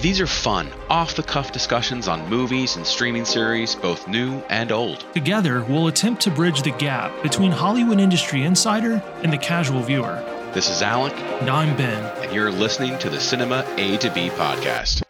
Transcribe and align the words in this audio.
These 0.00 0.20
are 0.20 0.26
fun, 0.28 0.68
off 0.88 1.16
the 1.16 1.24
cuff 1.24 1.50
discussions 1.50 2.06
on 2.06 2.28
movies 2.30 2.76
and 2.76 2.86
streaming 2.86 3.24
series, 3.24 3.74
both 3.74 4.06
new 4.06 4.38
and 4.48 4.70
old. 4.70 5.04
Together, 5.12 5.64
we'll 5.64 5.88
attempt 5.88 6.22
to 6.22 6.30
bridge 6.30 6.62
the 6.62 6.70
gap 6.70 7.20
between 7.22 7.50
Hollywood 7.50 7.98
industry 7.98 8.44
insider 8.44 9.02
and 9.24 9.32
the 9.32 9.38
casual 9.38 9.82
viewer. 9.82 10.22
This 10.54 10.70
is 10.70 10.82
Alec, 10.82 11.14
And 11.40 11.50
I'm 11.50 11.76
Ben. 11.76 12.04
and 12.22 12.32
you're 12.32 12.52
listening 12.52 12.96
to 13.00 13.10
the 13.10 13.18
Cinema 13.18 13.64
A 13.76 13.96
to 13.98 14.10
B 14.10 14.28
podcast. 14.30 15.02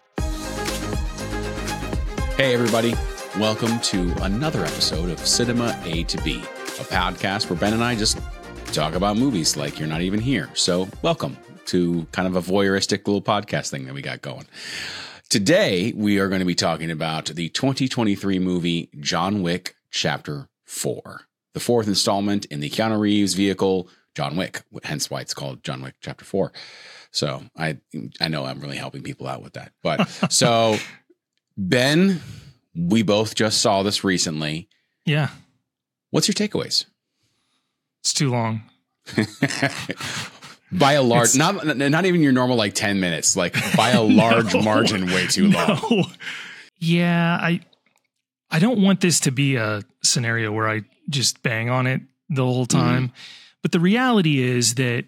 Hey, 2.36 2.54
everybody. 2.54 2.94
Welcome 3.38 3.78
to 3.80 4.10
another 4.22 4.62
episode 4.64 5.10
of 5.10 5.18
Cinema 5.18 5.78
A 5.84 6.04
to 6.04 6.16
B, 6.22 6.38
a 6.38 6.84
podcast 6.84 7.50
where 7.50 7.58
Ben 7.58 7.74
and 7.74 7.84
I 7.84 7.94
just 7.94 8.18
talk 8.72 8.94
about 8.94 9.18
movies 9.18 9.54
like 9.54 9.78
you're 9.78 9.88
not 9.88 10.00
even 10.00 10.18
here. 10.20 10.48
So, 10.54 10.88
welcome 11.02 11.36
to 11.68 12.06
kind 12.12 12.26
of 12.28 12.36
a 12.36 12.42
voyeuristic 12.52 13.06
little 13.06 13.22
podcast 13.22 13.70
thing 13.70 13.86
that 13.86 13.94
we 13.94 14.02
got 14.02 14.22
going. 14.22 14.46
Today, 15.28 15.92
we 15.94 16.18
are 16.18 16.28
going 16.28 16.40
to 16.40 16.46
be 16.46 16.54
talking 16.54 16.90
about 16.90 17.26
the 17.26 17.48
2023 17.50 18.38
movie 18.38 18.90
John 18.98 19.42
Wick 19.42 19.74
Chapter 19.90 20.48
4, 20.64 21.22
the 21.54 21.60
fourth 21.60 21.86
installment 21.86 22.44
in 22.46 22.60
the 22.60 22.70
Keanu 22.70 22.98
Reeves 22.98 23.34
vehicle, 23.34 23.88
John 24.14 24.36
Wick, 24.36 24.62
hence 24.84 25.10
why 25.10 25.20
it's 25.20 25.34
called 25.34 25.62
John 25.62 25.82
Wick 25.82 25.94
Chapter 26.00 26.24
4. 26.24 26.52
So, 27.10 27.42
I 27.56 27.78
I 28.20 28.28
know 28.28 28.44
I'm 28.44 28.60
really 28.60 28.76
helping 28.76 29.02
people 29.02 29.26
out 29.26 29.42
with 29.42 29.54
that. 29.54 29.72
But 29.82 30.06
so 30.30 30.76
Ben, 31.56 32.20
we 32.74 33.02
both 33.02 33.34
just 33.34 33.60
saw 33.60 33.82
this 33.82 34.04
recently. 34.04 34.68
Yeah, 35.04 35.28
What's 36.10 36.26
your 36.26 36.34
takeaways? 36.34 36.86
it's 38.00 38.14
too 38.14 38.30
long. 38.30 38.62
By 40.70 40.92
a 40.94 41.02
large, 41.02 41.34
It's- 41.34 41.36
not 41.36 41.66
not 41.78 42.04
even 42.04 42.20
your 42.20 42.32
normal 42.32 42.56
like 42.56 42.74
ten 42.74 43.00
minutes, 43.00 43.36
like 43.36 43.54
by 43.76 43.90
a 43.90 44.02
large 44.22 44.52
No. 44.54 44.62
margin, 44.62 45.06
way 45.06 45.26
too 45.26 45.48
long. 45.50 46.10
Yeah, 46.78 47.38
I 47.40 47.60
I 48.50 48.58
don't 48.58 48.80
want 48.80 49.00
this 49.00 49.20
to 49.20 49.30
be 49.32 49.56
a 49.56 49.82
scenario 50.02 50.52
where 50.52 50.68
I 50.68 50.82
just 51.08 51.42
bang 51.42 51.70
on 51.70 51.86
it 51.86 52.02
the 52.28 52.44
whole 52.44 52.66
time. 52.66 53.12
But 53.62 53.72
the 53.72 53.80
reality 53.80 54.40
is 54.42 54.74
that 54.76 55.04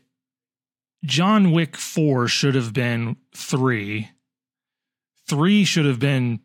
John 1.05 1.53
Wick 1.53 1.77
4 1.77 2.27
should 2.29 2.55
have 2.55 2.73
been 2.73 3.17
3. 3.35 4.09
3 5.29 5.65
should 5.65 5.87
have 5.87 5.99
been 6.01 6.41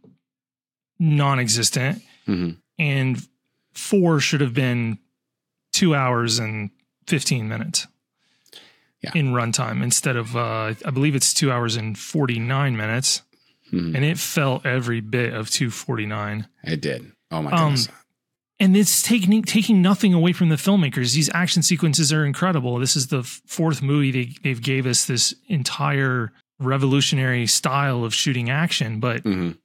non-existent 0.99 2.01
Mhm. 2.27 2.57
and 2.79 3.27
4 3.73 4.19
should 4.19 4.41
have 4.41 4.53
been 4.53 4.99
2 5.73 5.93
hours 5.95 6.39
and 6.39 6.69
15 7.07 7.47
minutes. 7.47 7.87
Yeah. 9.05 9.11
In 9.19 9.27
runtime 9.33 9.81
instead 9.83 10.15
of 10.15 10.35
uh 10.35 10.73
I 10.85 10.89
believe 10.91 11.15
it's 11.15 11.33
2 11.33 11.51
hours 11.51 11.75
and 11.75 11.97
49 11.97 12.75
minutes 12.75 13.21
Mhm. 13.73 13.95
and 13.95 14.05
it 14.05 14.17
felt 14.19 14.65
every 14.65 14.99
bit 15.01 15.33
of 15.33 15.49
249 15.49 16.47
It 16.63 16.81
did. 16.81 17.11
Oh 17.31 17.41
my 17.41 17.51
Um, 17.51 17.59
goodness. 17.75 17.89
and 18.59 18.77
it's 18.77 19.01
taking 19.01 19.41
taking 19.43 19.81
nothing 19.81 20.13
away 20.13 20.33
from 20.33 20.49
the 20.49 20.55
filmmakers 20.55 21.13
these 21.15 21.29
action 21.33 21.61
sequences 21.63 22.13
are 22.13 22.25
incredible 22.25 22.77
this 22.79 22.95
is 22.95 23.07
the 23.07 23.23
fourth 23.23 23.81
movie 23.81 24.11
they, 24.11 24.33
they've 24.43 24.61
gave 24.61 24.85
us 24.85 25.05
this 25.05 25.33
entire 25.47 26.31
revolutionary 26.59 27.47
style 27.47 28.03
of 28.05 28.13
shooting 28.13 28.49
action 28.49 28.99
but 28.99 29.23
Mhm. 29.23 29.57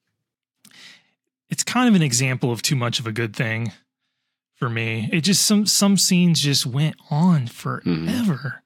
it's 1.49 1.63
kind 1.65 1.89
of 1.89 1.95
an 1.95 2.03
example 2.03 2.51
of 2.53 2.63
too 2.63 2.77
much 2.77 2.99
of 3.01 3.07
a 3.07 3.13
good 3.13 3.35
thing 3.35 3.73
for 4.57 4.69
me 4.69 5.09
it 5.13 5.21
just 5.23 5.45
some 5.47 5.67
some 5.67 5.97
scenes 5.97 6.41
just 6.41 6.67
went 6.67 6.97
on 7.11 7.47
forever 7.47 8.63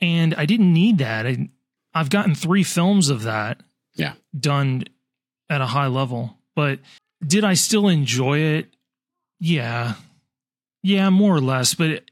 and 0.00 0.34
i 0.36 0.46
didn't 0.46 0.72
need 0.72 0.98
that 0.98 1.26
I, 1.26 1.48
i've 1.94 2.10
gotten 2.10 2.34
three 2.34 2.62
films 2.62 3.08
of 3.08 3.22
that 3.22 3.60
Yeah. 3.94 4.14
done 4.38 4.84
at 5.50 5.60
a 5.60 5.66
high 5.66 5.86
level 5.88 6.36
but 6.54 6.78
did 7.26 7.44
i 7.44 7.54
still 7.54 7.88
enjoy 7.88 8.38
it 8.38 8.68
yeah 9.40 9.94
yeah 10.82 11.10
more 11.10 11.34
or 11.34 11.40
less 11.40 11.74
but 11.74 12.04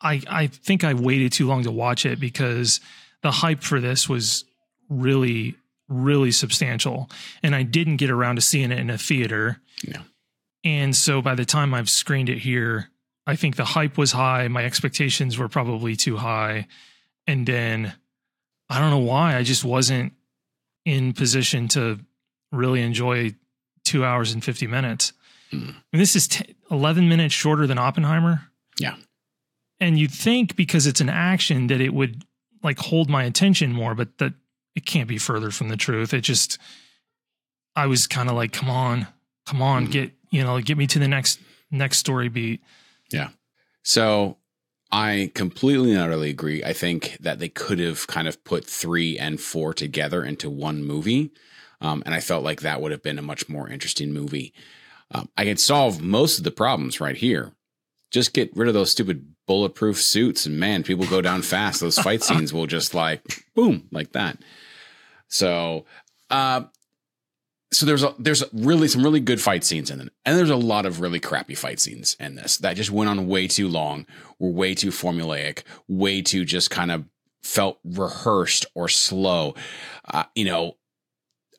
i 0.00 0.20
i 0.28 0.46
think 0.46 0.84
i 0.84 0.94
waited 0.94 1.32
too 1.32 1.46
long 1.46 1.62
to 1.64 1.70
watch 1.70 2.06
it 2.06 2.20
because 2.20 2.80
the 3.22 3.30
hype 3.30 3.62
for 3.62 3.80
this 3.80 4.08
was 4.08 4.44
really 4.88 5.54
really 5.88 6.30
substantial 6.32 7.08
and 7.42 7.54
i 7.54 7.62
didn't 7.62 7.96
get 7.96 8.10
around 8.10 8.36
to 8.36 8.42
seeing 8.42 8.70
it 8.72 8.78
in 8.78 8.90
a 8.90 8.98
theater 8.98 9.60
Yeah. 9.82 10.02
and 10.64 10.94
so 10.96 11.20
by 11.22 11.34
the 11.34 11.44
time 11.44 11.74
I've 11.74 11.90
screened 11.90 12.28
it 12.28 12.38
here, 12.38 12.88
I 13.26 13.36
think 13.36 13.56
the 13.56 13.64
hype 13.64 13.98
was 13.98 14.12
high. 14.12 14.48
My 14.48 14.64
expectations 14.64 15.36
were 15.38 15.48
probably 15.48 15.96
too 15.96 16.16
high. 16.16 16.66
And 17.26 17.46
then 17.46 17.92
I 18.68 18.78
don't 18.80 18.90
know 18.90 18.98
why. 18.98 19.36
I 19.36 19.42
just 19.42 19.64
wasn't 19.64 20.12
in 20.84 21.12
position 21.12 21.68
to 21.68 21.98
really 22.52 22.82
enjoy 22.82 23.34
two 23.84 24.04
hours 24.04 24.32
and 24.32 24.42
50 24.42 24.66
minutes. 24.66 25.12
Hmm. 25.50 25.70
And 25.92 26.00
this 26.02 26.16
is 26.16 26.28
t- 26.28 26.54
11 26.70 27.08
minutes 27.08 27.34
shorter 27.34 27.66
than 27.66 27.78
Oppenheimer. 27.78 28.42
Yeah. 28.78 28.96
And 29.80 29.98
you'd 29.98 30.10
think 30.12 30.56
because 30.56 30.86
it's 30.86 31.00
an 31.00 31.08
action 31.08 31.66
that 31.68 31.80
it 31.80 31.92
would 31.92 32.24
like 32.62 32.78
hold 32.78 33.08
my 33.10 33.24
attention 33.24 33.72
more, 33.72 33.94
but 33.94 34.18
that 34.18 34.32
it 34.74 34.86
can't 34.86 35.08
be 35.08 35.18
further 35.18 35.50
from 35.50 35.68
the 35.68 35.76
truth. 35.76 36.12
It 36.14 36.22
just, 36.22 36.58
I 37.74 37.86
was 37.86 38.06
kind 38.06 38.28
of 38.28 38.34
like, 38.36 38.52
come 38.52 38.70
on, 38.70 39.06
come 39.46 39.62
on, 39.62 39.86
Mhm. 39.86 39.90
get, 39.92 40.12
you 40.30 40.42
know, 40.42 40.60
get 40.60 40.76
me 40.78 40.86
to 40.88 40.98
the 40.98 41.08
next, 41.08 41.38
next 41.70 41.98
story 41.98 42.28
beat. 42.28 42.60
Yeah. 43.12 43.28
So 43.82 44.36
I 44.90 45.32
completely 45.34 45.92
and 45.92 46.00
utterly 46.00 46.30
agree. 46.30 46.62
I 46.62 46.72
think 46.72 47.16
that 47.20 47.38
they 47.38 47.48
could 47.48 47.78
have 47.78 48.06
kind 48.06 48.28
of 48.28 48.42
put 48.44 48.64
three 48.64 49.18
and 49.18 49.40
four 49.40 49.74
together 49.74 50.24
into 50.24 50.48
one 50.48 50.84
movie. 50.84 51.32
Um, 51.80 52.02
and 52.06 52.14
I 52.14 52.20
felt 52.20 52.44
like 52.44 52.60
that 52.60 52.80
would 52.80 52.92
have 52.92 53.02
been 53.02 53.18
a 53.18 53.22
much 53.22 53.48
more 53.48 53.68
interesting 53.68 54.12
movie. 54.12 54.54
Um, 55.10 55.28
I 55.36 55.44
could 55.44 55.60
solve 55.60 56.00
most 56.00 56.38
of 56.38 56.44
the 56.44 56.50
problems 56.50 57.00
right 57.00 57.16
here. 57.16 57.52
Just 58.10 58.32
get 58.32 58.56
rid 58.56 58.68
of 58.68 58.74
those 58.74 58.90
stupid 58.90 59.34
bulletproof 59.46 60.00
suits, 60.00 60.46
and 60.46 60.58
man, 60.58 60.82
people 60.82 61.06
go 61.06 61.20
down 61.20 61.42
fast. 61.42 61.80
Those 61.80 61.98
fight 61.98 62.22
scenes 62.22 62.52
will 62.52 62.66
just 62.66 62.94
like 62.94 63.44
boom, 63.54 63.88
like 63.90 64.12
that. 64.12 64.38
So, 65.28 65.84
uh, 66.30 66.62
so 67.76 67.84
there's 67.84 68.02
a 68.02 68.14
there's 68.18 68.42
really 68.54 68.88
some 68.88 69.02
really 69.02 69.20
good 69.20 69.38
fight 69.38 69.62
scenes 69.62 69.90
in 69.90 70.00
it, 70.00 70.10
and 70.24 70.38
there's 70.38 70.48
a 70.48 70.56
lot 70.56 70.86
of 70.86 71.02
really 71.02 71.20
crappy 71.20 71.54
fight 71.54 71.78
scenes 71.78 72.16
in 72.18 72.34
this 72.34 72.56
that 72.58 72.74
just 72.74 72.90
went 72.90 73.10
on 73.10 73.26
way 73.26 73.46
too 73.46 73.68
long, 73.68 74.06
were 74.38 74.48
way 74.48 74.74
too 74.74 74.88
formulaic, 74.88 75.62
way 75.86 76.22
too 76.22 76.46
just 76.46 76.70
kind 76.70 76.90
of 76.90 77.04
felt 77.42 77.78
rehearsed 77.84 78.64
or 78.74 78.88
slow. 78.88 79.54
Uh, 80.06 80.24
you 80.34 80.46
know, 80.46 80.78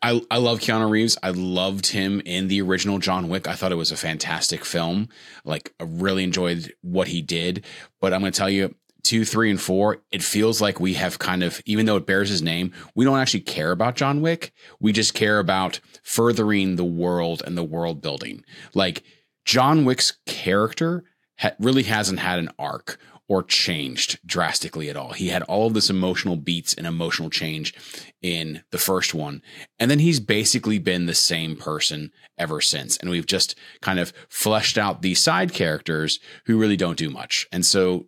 I 0.02 0.20
I 0.32 0.38
love 0.38 0.60
Keanu 0.60 0.90
Reeves. 0.90 1.20
I 1.22 1.30
loved 1.30 1.86
him 1.86 2.20
in 2.26 2.48
the 2.48 2.64
original 2.64 2.98
John 2.98 3.30
Wick. 3.30 3.48
I 3.48 3.54
thought 3.54 3.72
it 3.72 3.76
was 3.76 3.92
a 3.92 3.98
fantastic 3.98 4.66
film. 4.66 5.10
Like 5.46 5.76
I 5.80 5.84
really 5.84 6.24
enjoyed 6.24 6.74
what 6.82 7.10
he 7.10 7.22
did. 7.22 7.64
But 8.02 8.12
I'm 8.12 8.22
going 8.22 8.32
to 8.32 8.38
tell 8.38 8.50
you, 8.50 8.74
two, 9.08 9.24
three, 9.24 9.50
and 9.50 9.62
four, 9.62 10.04
it 10.12 10.22
feels 10.22 10.60
like 10.60 10.80
we 10.80 10.96
have 10.96 11.18
kind 11.20 11.42
of, 11.44 11.62
even 11.66 11.86
though 11.86 11.96
it 11.96 12.06
bears 12.06 12.30
his 12.30 12.42
name, 12.42 12.74
we 12.96 13.06
don't 13.06 13.20
actually 13.20 13.42
care 13.42 13.72
about 13.72 13.96
John 13.96 14.22
Wick. 14.22 14.52
We 14.80 14.92
just 14.92 15.14
care 15.14 15.40
about 15.40 15.80
furthering 16.04 16.76
the 16.76 16.84
world 16.84 17.42
and 17.46 17.58
the 17.58 17.64
world 17.64 18.02
building. 18.02 18.44
Like 18.74 19.04
John 19.46 19.86
Wick's 19.86 20.18
character 20.26 21.06
ha- 21.40 21.56
really 21.60 21.84
hasn't 21.84 22.20
had 22.20 22.40
an 22.40 22.50
arc 22.60 23.00
or 23.30 23.44
changed 23.44 24.20
drastically 24.26 24.90
at 24.90 24.96
all. 24.96 25.12
He 25.12 25.28
had 25.30 25.44
all 25.44 25.68
of 25.68 25.74
this 25.74 25.90
emotional 25.90 26.38
beats 26.38 26.74
and 26.74 26.88
emotional 26.88 27.30
change 27.30 27.74
in 28.22 28.64
the 28.72 28.78
first 28.78 29.14
one. 29.14 29.42
And 29.80 29.92
then 29.92 30.00
he's 30.00 30.20
basically 30.20 30.80
been 30.80 31.06
the 31.06 31.16
same 31.16 31.56
person 31.56 32.12
ever 32.38 32.62
since. 32.62 32.98
And 32.98 33.10
we've 33.10 33.26
just 33.26 33.56
kind 33.82 34.00
of 34.00 34.14
fleshed 34.30 34.78
out 34.78 35.02
these 35.02 35.22
side 35.22 35.54
characters 35.54 36.20
who 36.46 36.58
really 36.58 36.78
don't 36.78 36.98
do 36.98 37.10
much. 37.10 37.48
And 37.52 37.66
so 37.66 38.08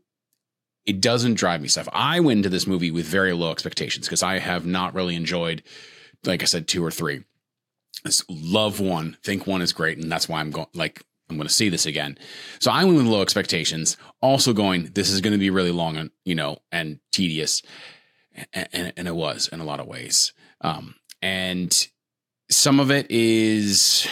it 0.90 1.02
doesn't 1.02 1.36
drive 1.36 1.62
me 1.62 1.68
stuff. 1.68 1.88
I 1.94 2.20
went 2.20 2.40
into 2.40 2.50
this 2.50 2.66
movie 2.66 2.90
with 2.90 3.06
very 3.06 3.32
low 3.32 3.52
expectations 3.52 4.08
because 4.08 4.24
I 4.24 4.40
have 4.40 4.66
not 4.66 4.96
really 4.96 5.16
enjoyed, 5.16 5.62
like 6.26 6.42
I 6.42 6.46
said, 6.46 6.68
two 6.68 6.84
or 6.84 6.90
three. 6.90 7.25
Love 8.28 8.80
one, 8.80 9.16
think 9.24 9.46
one 9.46 9.62
is 9.62 9.72
great, 9.72 10.00
and 10.00 10.12
that's 10.12 10.28
why 10.28 10.40
I'm 10.40 10.50
going 10.50 10.66
like 10.74 11.04
I'm 11.30 11.36
going 11.36 11.48
to 11.48 11.54
see 11.54 11.69
this 11.69 11.86
again. 11.86 12.18
So 12.60 12.72
I 12.72 12.86
went 12.86 12.98
with 12.98 13.06
low 13.06 13.22
expectations, 13.22 13.98
also 14.19 14.52
going 14.52 14.90
this 14.96 15.12
is 15.12 15.22
going 15.22 15.34
to 15.34 15.38
be 15.38 15.52
really 15.52 15.72
long 15.72 15.96
and 15.96 16.10
you 16.25 16.34
know 16.34 16.58
and 16.72 17.00
tedious, 17.12 17.62
and, 18.52 18.68
and, 18.74 18.94
and 18.98 19.08
it 19.08 19.16
was 19.16 19.48
in 19.50 19.60
a 19.60 19.66
lot 19.66 19.80
of 19.80 19.86
ways. 19.86 20.34
Um, 20.62 20.96
and 21.22 21.88
some 22.50 22.80
of 22.80 22.90
it 22.90 23.12
is 23.12 24.08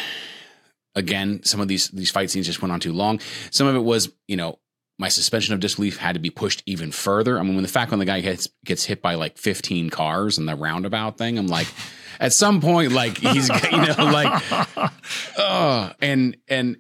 again 0.93 1.41
some 1.43 1.59
of 1.59 1.67
these 1.67 1.87
these 1.87 2.11
fight 2.11 2.29
scenes 2.29 2.45
just 2.45 2.61
went 2.61 2.71
on 2.71 2.79
too 2.79 2.93
long. 2.93 3.19
Some 3.49 3.65
of 3.65 3.75
it 3.75 3.83
was 3.83 4.11
you 4.27 4.37
know 4.37 4.59
my 4.97 5.09
suspension 5.09 5.53
of 5.53 5.59
disbelief 5.59 5.97
had 5.97 6.13
to 6.13 6.19
be 6.19 6.29
pushed 6.29 6.63
even 6.65 6.91
further. 6.91 7.37
I 7.37 7.43
mean, 7.43 7.55
when 7.55 7.63
the 7.63 7.69
fact 7.69 7.91
when 7.91 7.99
the 7.99 8.05
guy 8.05 8.21
gets 8.21 8.49
gets 8.65 8.85
hit 8.85 9.01
by 9.01 9.15
like 9.15 9.37
15 9.37 9.89
cars 9.89 10.37
in 10.37 10.45
the 10.45 10.55
roundabout 10.55 11.17
thing, 11.17 11.37
I'm 11.37 11.47
like, 11.47 11.67
at 12.19 12.33
some 12.33 12.61
point, 12.61 12.91
like 12.91 13.17
he's 13.17 13.49
you 13.49 13.77
know 13.77 14.11
like, 14.11 14.43
oh, 15.37 15.91
and 16.01 16.37
and 16.47 16.77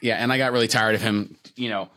yeah, 0.00 0.16
and 0.16 0.32
I 0.32 0.38
got 0.38 0.52
really 0.52 0.68
tired 0.68 0.94
of 0.94 1.02
him, 1.02 1.36
you 1.56 1.68
know. 1.68 1.90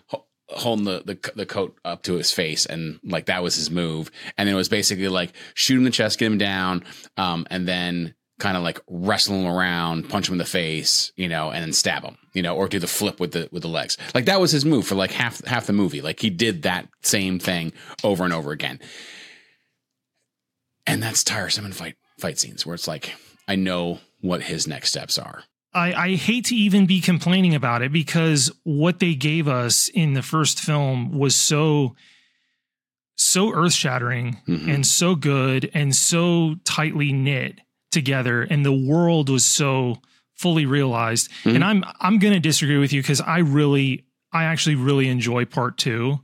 holding 0.49 0.85
the, 0.85 1.03
the 1.05 1.31
the 1.35 1.45
coat 1.45 1.77
up 1.83 2.03
to 2.03 2.13
his 2.13 2.31
face 2.31 2.65
and 2.65 3.01
like 3.03 3.25
that 3.25 3.43
was 3.43 3.55
his 3.55 3.69
move 3.69 4.09
and 4.37 4.47
it 4.47 4.53
was 4.53 4.69
basically 4.69 5.09
like 5.09 5.33
shoot 5.53 5.73
him 5.73 5.79
in 5.79 5.83
the 5.83 5.91
chest 5.91 6.17
get 6.19 6.31
him 6.31 6.37
down 6.37 6.85
um 7.17 7.45
and 7.49 7.67
then 7.67 8.15
kind 8.39 8.55
of 8.55 8.63
like 8.63 8.79
wrestle 8.87 9.35
him 9.35 9.47
around, 9.47 10.09
punch 10.09 10.27
him 10.27 10.33
in 10.33 10.37
the 10.37 10.45
face, 10.45 11.11
you 11.15 11.27
know, 11.27 11.49
and 11.49 11.63
then 11.63 11.73
stab 11.73 12.03
him, 12.03 12.17
you 12.33 12.41
know, 12.43 12.55
or 12.55 12.67
do 12.67 12.77
the 12.79 12.87
flip 12.87 13.19
with 13.19 13.31
the 13.31 13.49
with 13.51 13.63
the 13.63 13.67
legs. 13.69 13.97
Like 14.13 14.25
that 14.25 14.39
was 14.39 14.51
his 14.51 14.63
move 14.65 14.85
for 14.85 14.95
like 14.95 15.11
half 15.11 15.43
half 15.45 15.65
the 15.65 15.73
movie. 15.73 16.01
Like 16.01 16.19
he 16.19 16.29
did 16.29 16.61
that 16.63 16.87
same 17.01 17.39
thing 17.39 17.73
over 18.03 18.23
and 18.23 18.33
over 18.33 18.51
again. 18.51 18.79
And 20.85 21.01
that's 21.03 21.23
tiresome 21.23 21.65
in 21.65 21.73
fight 21.73 21.95
fight 22.19 22.39
scenes 22.39 22.65
where 22.65 22.75
it's 22.75 22.87
like 22.87 23.13
I 23.47 23.55
know 23.55 23.99
what 24.21 24.43
his 24.43 24.67
next 24.67 24.89
steps 24.89 25.17
are. 25.17 25.43
I, 25.73 25.93
I 25.93 26.15
hate 26.15 26.45
to 26.45 26.55
even 26.55 26.85
be 26.85 27.01
complaining 27.01 27.53
about 27.53 27.81
it 27.81 27.91
because 27.91 28.51
what 28.63 28.99
they 28.99 29.13
gave 29.15 29.47
us 29.47 29.89
in 29.93 30.13
the 30.13 30.21
first 30.23 30.59
film 30.59 31.11
was 31.17 31.35
so 31.35 31.95
so 33.15 33.51
earth 33.53 33.73
shattering 33.73 34.37
Mhm. 34.47 34.73
and 34.73 34.87
so 34.87 35.15
good 35.15 35.69
and 35.73 35.95
so 35.95 36.55
tightly 36.63 37.11
knit 37.11 37.59
together 37.91 38.43
and 38.43 38.65
the 38.65 38.71
world 38.71 39.29
was 39.29 39.45
so 39.45 39.97
fully 40.35 40.65
realized 40.65 41.29
Mhm. 41.43 41.55
and 41.55 41.63
i'm 41.63 41.83
i'm 42.01 42.19
going 42.19 42.33
to 42.33 42.39
disagree 42.39 42.77
with 42.77 42.91
you 42.93 43.01
because 43.01 43.21
i 43.21 43.39
really 43.39 44.03
i 44.33 44.43
actually 44.43 44.75
really 44.75 45.07
enjoy 45.07 45.45
part 45.45 45.77
two 45.77 46.19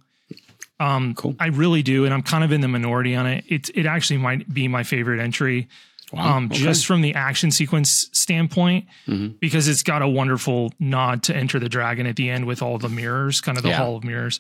um 0.79 1.13
Cool. 1.15 1.35
i 1.39 1.47
really 1.47 1.81
do 1.83 2.05
and 2.05 2.13
i'm 2.13 2.21
kind 2.21 2.43
of 2.43 2.51
in 2.51 2.61
the 2.61 2.67
minority 2.67 3.15
on 3.15 3.25
it 3.25 3.43
it, 3.47 3.69
it 3.75 3.85
actually 3.85 4.17
might 4.17 4.51
be 4.53 4.67
my 4.67 4.83
favorite 4.83 5.19
entry 5.19 5.67
Wow. 6.11 6.37
um 6.37 6.45
okay. 6.45 6.57
just 6.61 6.85
from 6.85 7.01
the 7.01 7.15
action 7.15 7.49
sequence 7.49 8.07
standpoint 8.11 8.85
Mhm. 9.07 9.39
because 9.39 9.67
it's 9.67 9.81
got 9.81 10.01
a 10.03 10.07
wonderful 10.07 10.71
nod 10.79 11.23
to 11.23 11.35
enter 11.35 11.57
the 11.59 11.69
dragon 11.69 12.05
at 12.05 12.15
the 12.17 12.29
end 12.29 12.45
with 12.45 12.61
all 12.61 12.77
the 12.77 12.89
mirrors 12.89 13.41
kind 13.41 13.57
of 13.57 13.63
the 13.63 13.69
Yeah. 13.69 13.77
hall 13.77 13.95
of 13.95 14.03
mirrors 14.03 14.39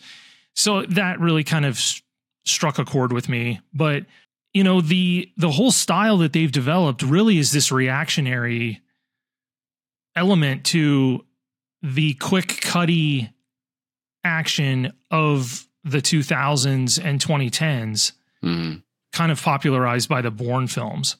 so 0.53 0.83
that 0.83 1.19
really 1.19 1.43
kind 1.43 1.65
of 1.65 1.79
struck 2.45 2.77
a 2.77 2.85
chord 2.85 3.11
with 3.11 3.27
me 3.27 3.59
but 3.73 4.05
you 4.53 4.63
know 4.63 4.81
the 4.81 5.31
the 5.37 5.51
whole 5.51 5.71
style 5.71 6.17
that 6.19 6.33
they've 6.33 6.51
developed 6.51 7.01
really 7.01 7.37
is 7.37 7.51
this 7.51 7.71
reactionary 7.71 8.81
element 10.15 10.63
to 10.65 11.25
the 11.81 12.13
quick 12.15 12.61
cutty 12.61 13.29
action 14.23 14.93
of 15.11 15.67
the 15.83 16.01
2000s 16.01 16.97
and 17.03 17.19
2010s 17.19 18.13
Mhm. 18.43 18.83
kind 19.11 19.31
of 19.31 19.41
popularized 19.41 20.07
by 20.07 20.21
the 20.21 20.31
Bourne 20.31 20.67
films, 20.67 21.17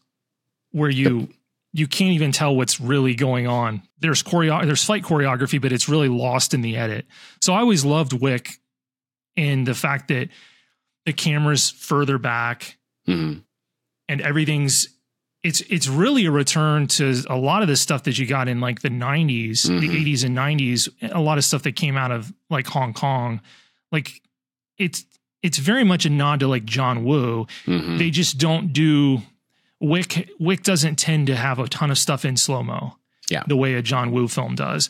where 0.72 0.90
you 0.90 1.30
you 1.76 1.88
can't 1.88 2.12
even 2.14 2.32
tell 2.32 2.56
what's 2.56 2.80
really 2.80 3.16
going 3.16 3.48
on. 3.48 3.82
There's 3.98 4.22
choreo- 4.22 4.64
there's 4.64 4.84
fight 4.84 5.02
choreography, 5.02 5.60
but 5.60 5.72
it's 5.72 5.90
really 5.90 6.08
lost 6.08 6.54
in 6.54 6.62
the 6.62 6.78
edit. 6.78 7.08
So 7.42 7.52
I 7.56 7.62
always 7.62 7.84
loved 7.84 8.14
Wick 8.14 8.60
and 9.36 9.66
the 9.66 9.74
fact 9.74 10.10
that 10.10 10.30
the 11.08 11.14
camera's 11.14 11.72
further 11.72 12.20
back 12.20 12.78
Mhm. 13.08 13.44
and 14.08 14.22
everything's 14.22 14.88
it's 15.44 15.60
it's 15.70 15.88
really 15.90 16.26
a 16.26 16.32
return 16.32 16.88
to 16.88 17.22
a 17.30 17.36
lot 17.36 17.62
of 17.62 17.68
the 17.68 17.76
stuff 17.76 18.04
that 18.04 18.18
you 18.18 18.26
got 18.26 18.48
in 18.48 18.62
like 18.62 18.82
the 18.82 18.90
90s, 18.90 19.64
the 19.64 19.74
Mhm. 19.90 19.96
80s 20.02 20.24
and 20.24 20.34
90s, 20.34 20.88
a 21.02 21.20
lot 21.20 21.38
of 21.38 21.44
stuff 21.44 21.64
that 21.64 21.76
came 21.76 21.98
out 21.98 22.12
of 22.12 22.32
like 22.50 22.66
Hong 22.68 22.94
Kong. 22.94 23.42
Like 23.92 24.22
it's 24.78 25.04
it's 25.42 25.58
very 25.58 25.84
much 25.84 26.06
a 26.06 26.10
nod 26.10 26.40
to 26.40 26.48
like 26.48 26.64
John 26.64 27.04
Woo. 27.04 27.46
Mhm. 27.68 27.98
They 27.98 28.10
just 28.10 28.38
don't 28.38 28.72
do 28.72 29.24
Wick 29.82 30.30
Wick 30.40 30.64
doesn't 30.64 30.96
tend 30.98 31.28
to 31.28 31.36
have 31.36 31.60
a 31.60 31.68
ton 31.68 31.92
of 31.92 31.98
stuff 31.98 32.24
in 32.24 32.38
slow-mo. 32.38 32.96
Yeah. 33.30 33.44
The 33.46 33.58
way 33.58 33.74
a 33.74 33.82
John 33.82 34.12
Woo 34.14 34.30
film 34.30 34.56
does. 34.56 34.90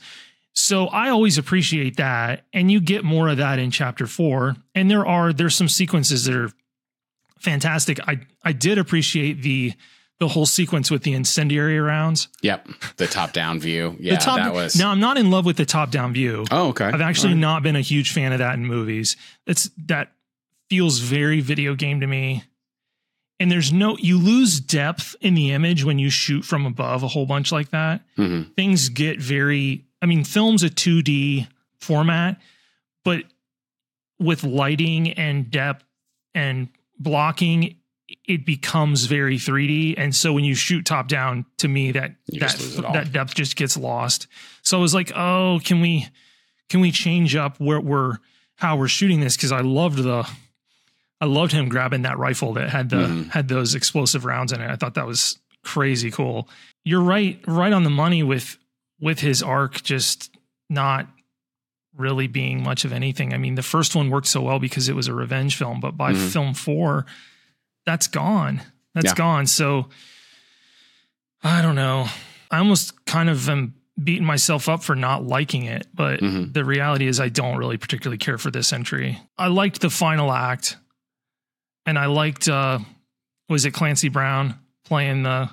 So 0.54 0.86
I 0.89 1.10
always 1.10 1.39
appreciate 1.39 1.98
that 1.98 2.45
and 2.54 2.71
you 2.71 2.80
get 2.80 3.04
more 3.04 3.27
of 3.30 3.38
that 3.38 3.57
in 3.57 3.71
chapter 3.71 4.06
4 4.06 4.56
and 4.75 4.92
there 4.92 5.04
are 5.06 5.33
there's 5.33 5.56
some 5.56 5.68
sequences 5.69 6.25
that 6.25 6.36
are 6.36 6.51
fantastic. 7.44 8.00
I 8.07 8.19
I 8.44 8.54
did 8.54 8.78
appreciate 8.78 9.42
the 9.42 9.74
the 10.19 10.28
whole 10.30 10.45
sequence 10.45 10.90
with 10.90 11.04
the 11.04 11.13
incendiary 11.13 11.80
rounds. 11.80 12.30
Yep. 12.42 12.68
The 12.98 13.07
top 13.07 13.34
down 13.34 13.60
view. 13.60 13.98
Yeah, 14.00 14.18
top, 14.18 14.38
that 14.38 14.54
was. 14.54 14.78
Now 14.78 14.92
I'm 14.92 15.00
not 15.00 15.18
in 15.18 15.31
love 15.31 15.45
with 15.45 15.57
the 15.57 15.66
top 15.66 15.92
down 15.92 16.13
view. 16.13 16.45
oh, 16.51 16.69
okay. 16.69 16.86
I've 16.86 17.01
actually 17.01 17.30
All 17.30 17.36
right. 17.36 17.42
not 17.42 17.63
been 17.63 17.75
a 17.75 17.81
huge 17.81 18.12
fan 18.13 18.31
of 18.31 18.40
that 18.40 18.54
in 18.54 18.66
movies. 18.66 19.18
It's 19.45 19.69
that 19.86 20.12
feels 20.69 21.00
very 21.00 21.42
video 21.42 21.75
game 21.75 22.00
to 22.00 22.07
me. 22.07 22.44
And 23.40 23.51
there's 23.51 23.74
no 23.74 23.98
you 23.98 24.18
lose 24.18 24.60
depth 24.62 25.16
in 25.19 25.34
the 25.34 25.51
image 25.51 25.84
when 25.84 26.00
you 26.00 26.10
shoot 26.10 26.44
from 26.46 26.66
above 26.66 27.04
a 27.04 27.07
whole 27.10 27.25
bunch 27.25 27.51
like 27.51 27.72
that. 27.72 28.01
Mhm. 28.18 28.56
Things 28.56 28.89
get 28.89 29.19
very 29.19 29.84
I 30.01 30.06
mean 30.06 30.24
film's 30.24 30.63
a 30.63 30.69
2D 30.69 31.48
format, 31.80 32.39
but 33.04 33.24
with 34.19 34.44
lighting 34.46 35.12
and 35.13 35.50
depth 35.51 35.84
and 36.34 36.69
blocking 37.00 37.75
it 38.28 38.45
becomes 38.45 39.06
very 39.06 39.38
3D 39.38 39.95
and 39.98 40.13
so 40.16 40.34
when 40.34 40.44
you 40.44 40.54
shoot 40.54 40.86
top 40.86 41.07
down 41.07 41.45
to 41.57 41.68
me 41.68 41.92
that 41.94 42.12
You 42.31 42.40
that 42.42 42.51
just 42.51 42.60
lose 42.62 42.78
it 42.80 42.86
all. 42.86 42.94
that 42.94 43.12
depth 43.12 43.34
just 43.34 43.56
gets 43.56 43.75
lost. 43.75 44.28
So 44.62 44.78
I 44.78 44.81
was 44.81 44.94
like, 44.94 45.12
"Oh, 45.16 45.60
can 45.63 45.81
we 45.81 46.07
can 46.69 46.80
we 46.81 46.92
change 46.92 47.36
up 47.36 47.60
where 47.60 47.80
we're 47.80 48.18
how 48.57 48.78
we're 48.78 48.88
shooting 48.88 49.19
this 49.19 49.36
cuz 49.38 49.51
I 49.51 49.62
loved 49.62 49.98
the 50.00 50.30
I 51.22 51.25
loved 51.25 51.54
him 51.54 51.69
grabbing 51.69 52.01
that 52.04 52.18
rifle 52.19 52.54
that 52.54 52.69
had 52.69 52.90
the 52.90 52.98
Mhm. 53.07 53.31
had 53.31 53.48
those 53.48 53.74
explosive 53.75 54.25
rounds 54.25 54.51
in 54.51 54.62
it. 54.62 54.69
I 54.69 54.75
thought 54.75 54.94
that 54.96 55.07
was 55.07 55.39
crazy 55.63 56.12
cool. 56.12 56.50
You're 56.84 57.01
right 57.01 57.42
right 57.48 57.74
on 57.74 57.84
the 57.84 57.89
money 57.89 58.22
with 58.22 58.57
with 59.00 59.19
his 59.22 59.42
arc 59.42 59.81
just 59.84 60.30
not 60.69 61.07
really 61.95 62.28
being 62.28 62.63
much 62.63 62.86
of 62.86 62.92
anything. 62.94 63.34
I 63.34 63.38
mean, 63.38 63.56
the 63.56 63.62
first 63.63 63.95
one 63.95 64.10
worked 64.10 64.28
so 64.28 64.42
well 64.42 64.60
because 64.60 64.90
it 64.90 64.95
was 64.95 65.07
a 65.07 65.13
revenge 65.13 65.56
film, 65.56 65.80
but 65.80 65.95
by 65.95 66.13
Mhm. 66.13 66.31
film 66.31 66.54
4 66.54 67.06
that's 67.86 68.07
gone. 68.07 68.62
That's 68.95 69.07
Yeah. 69.07 69.16
gone. 69.16 69.45
So 69.48 69.90
I 71.44 71.62
don't 71.62 71.75
know. 71.75 72.07
I 72.50 72.60
almost 72.60 73.06
kind 73.06 73.30
of 73.30 73.50
am 73.50 73.75
beating 74.01 74.25
myself 74.25 74.69
up 74.69 74.84
for 74.84 74.95
not 74.95 75.24
liking 75.24 75.63
it, 75.63 75.88
but 75.94 76.19
Mhm. 76.22 76.54
the 76.54 76.63
reality 76.66 77.06
is 77.07 77.19
I 77.19 77.30
don't 77.30 77.57
really 77.57 77.78
particularly 77.78 78.18
care 78.18 78.38
for 78.38 78.50
this 78.51 78.72
entry. 78.74 79.19
I 79.38 79.48
liked 79.48 79.81
the 79.81 79.89
final 79.89 80.31
act 80.31 80.78
and 81.86 82.00
I 82.00 82.06
liked 82.06 82.48
uh 82.48 82.80
was 83.50 83.66
it 83.66 83.72
Clancy 83.72 84.07
Brown 84.10 84.57
playing 84.86 85.24
the 85.24 85.50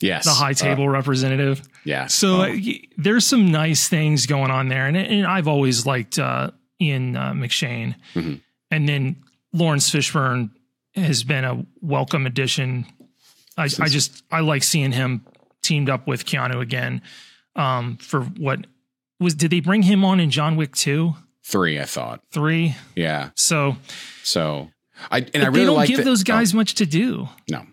Yes. 0.00 0.24
the 0.24 0.30
high 0.32 0.50
Uh, 0.50 0.54
table 0.54 0.88
representative? 0.88 1.62
Yeah. 1.84 2.06
So 2.06 2.42
Oh. 2.42 2.56
there's 2.96 3.26
some 3.26 3.50
nice 3.50 3.88
things 3.88 4.26
going 4.26 4.50
on 4.50 4.68
there, 4.68 4.86
and, 4.86 4.96
and 4.96 5.26
I've 5.26 5.48
always 5.48 5.84
liked 5.86 6.18
uh, 6.18 6.50
Ian 6.80 7.16
uh, 7.16 7.32
McShane, 7.32 7.94
Mhm. 8.14 8.40
and 8.70 8.88
then 8.88 9.16
Laurence 9.52 9.90
Fishburne 9.90 10.50
has 10.94 11.24
been 11.24 11.44
a 11.44 11.64
welcome 11.80 12.26
addition. 12.26 12.86
I, 13.56 13.64
I 13.80 13.88
just 13.88 14.22
I 14.30 14.40
like 14.40 14.62
seeing 14.62 14.92
him 14.92 15.24
teamed 15.62 15.90
up 15.90 16.06
with 16.06 16.24
Keanu 16.24 16.60
again 16.60 17.02
um, 17.56 17.96
for 17.98 18.22
what 18.22 18.66
was. 19.20 19.34
Did 19.34 19.50
they 19.50 19.60
bring 19.60 19.82
him 19.82 20.04
on 20.04 20.20
in 20.20 20.30
John 20.30 20.56
Wick 20.56 20.74
two, 20.74 21.14
three, 21.44 21.78
I 21.80 21.84
thought. 21.84 22.22
three? 22.30 22.76
Yeah. 22.96 23.30
So 23.34 23.76
So 24.22 24.70
I 25.10 25.18
and 25.34 25.42
I 25.42 25.46
really 25.48 25.60
they 25.60 25.64
don't 25.66 25.86
give 25.86 26.04
those 26.04 26.22
guys 26.22 26.54
much 26.54 26.74
to 26.76 26.86
do. 26.86 27.28
No. 27.50 27.66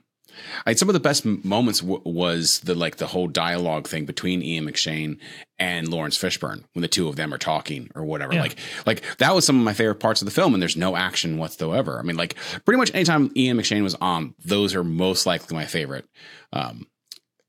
I, 0.66 0.74
some 0.74 0.90
of 0.90 0.94
the 0.94 1.00
best 1.00 1.26
moments 1.26 1.80
w- 1.82 2.02
was 2.06 2.60
the 2.62 2.76
like 2.76 2.98
the 2.98 3.08
whole 3.08 3.28
dialogue 3.28 3.88
thing 3.88 4.06
between 4.06 4.42
Ian 4.42 4.66
McShane 4.66 5.18
and 5.58 5.88
Laurence 5.88 6.18
Fishburne 6.18 6.64
when 6.74 6.82
the 6.82 6.88
two 6.88 7.08
of 7.08 7.16
them 7.16 7.34
are 7.34 7.38
talking 7.38 7.90
or 7.96 8.04
whatever. 8.04 8.34
Yeah. 8.34 8.42
Like 8.42 8.56
like 8.86 9.18
that 9.18 9.36
was 9.36 9.46
some 9.46 9.58
of 9.58 9.64
my 9.66 9.74
favorite 9.74 10.00
parts 10.00 10.22
of 10.22 10.26
the 10.26 10.32
film, 10.32 10.54
and 10.54 10.62
there's 10.62 10.78
no 10.78 10.96
action 10.96 11.38
whatsoever. 11.38 12.00
I 12.00 12.04
mean, 12.04 12.16
like 12.18 12.36
pretty 12.66 12.78
much 12.78 12.94
anytime 12.94 13.32
Ian 13.36 13.58
McShane 13.58 13.84
was 13.84 13.96
on, 13.96 14.36
those 14.44 14.76
are 14.76 14.84
most 14.84 15.26
likely 15.26 15.56
my 15.56 15.66
favorite. 15.66 16.06
Um, 16.54 16.88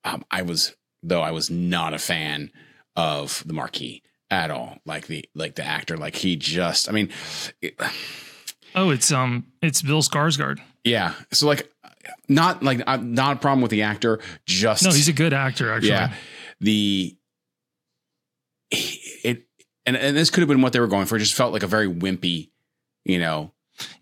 um, 0.05 0.25
I 0.31 0.43
was 0.43 0.75
though 1.03 1.23
I 1.23 1.31
was 1.31 1.51
not 1.51 1.95
a 1.95 1.99
fan 1.99 2.51
of 2.97 3.43
the 3.47 3.53
Marquis 3.53 4.03
at 4.31 4.51
all. 4.51 4.79
Like 4.85 5.07
the 5.07 5.25
like 5.35 5.55
the 5.55 5.65
actor, 5.65 5.97
like 5.97 6.17
he 6.17 6.37
just. 6.37 6.89
I 6.89 6.93
mean. 6.93 7.11
It, 7.63 7.75
Oh, 8.73 8.91
it's 8.91 9.11
um, 9.11 9.47
it's 9.61 9.83
Bill 9.83 10.01
Skarsgård. 10.01 10.61
yeah. 10.85 11.15
So 11.33 11.49
like, 11.49 11.69
not 12.29 12.63
like 12.63 12.87
not 13.03 13.37
a 13.37 13.41
problem 13.41 13.61
with 13.61 13.71
the 13.71 13.83
actor. 13.83 14.21
Just 14.47 14.85
No, 14.85 14.91
he's 14.91 15.09
a 15.09 15.13
good 15.13 15.33
actor. 15.33 15.73
Actually, 15.73 15.91
yeah. 15.91 16.15
The 16.61 17.17
it 18.71 19.47
and 19.87 19.97
and 19.97 20.17
this 20.17 20.31
could 20.31 20.41
have 20.41 20.49
been 20.49 20.63
what 20.63 20.73
they 20.73 20.81
were 20.81 20.87
going 20.87 21.07
for. 21.07 21.17
It 21.17 21.21
just 21.21 21.35
felt 21.35 21.53
like 21.53 21.63
a 21.63 21.67
very 21.67 21.89
wimpy, 21.89 22.51
you 23.05 23.19
know. 23.19 23.53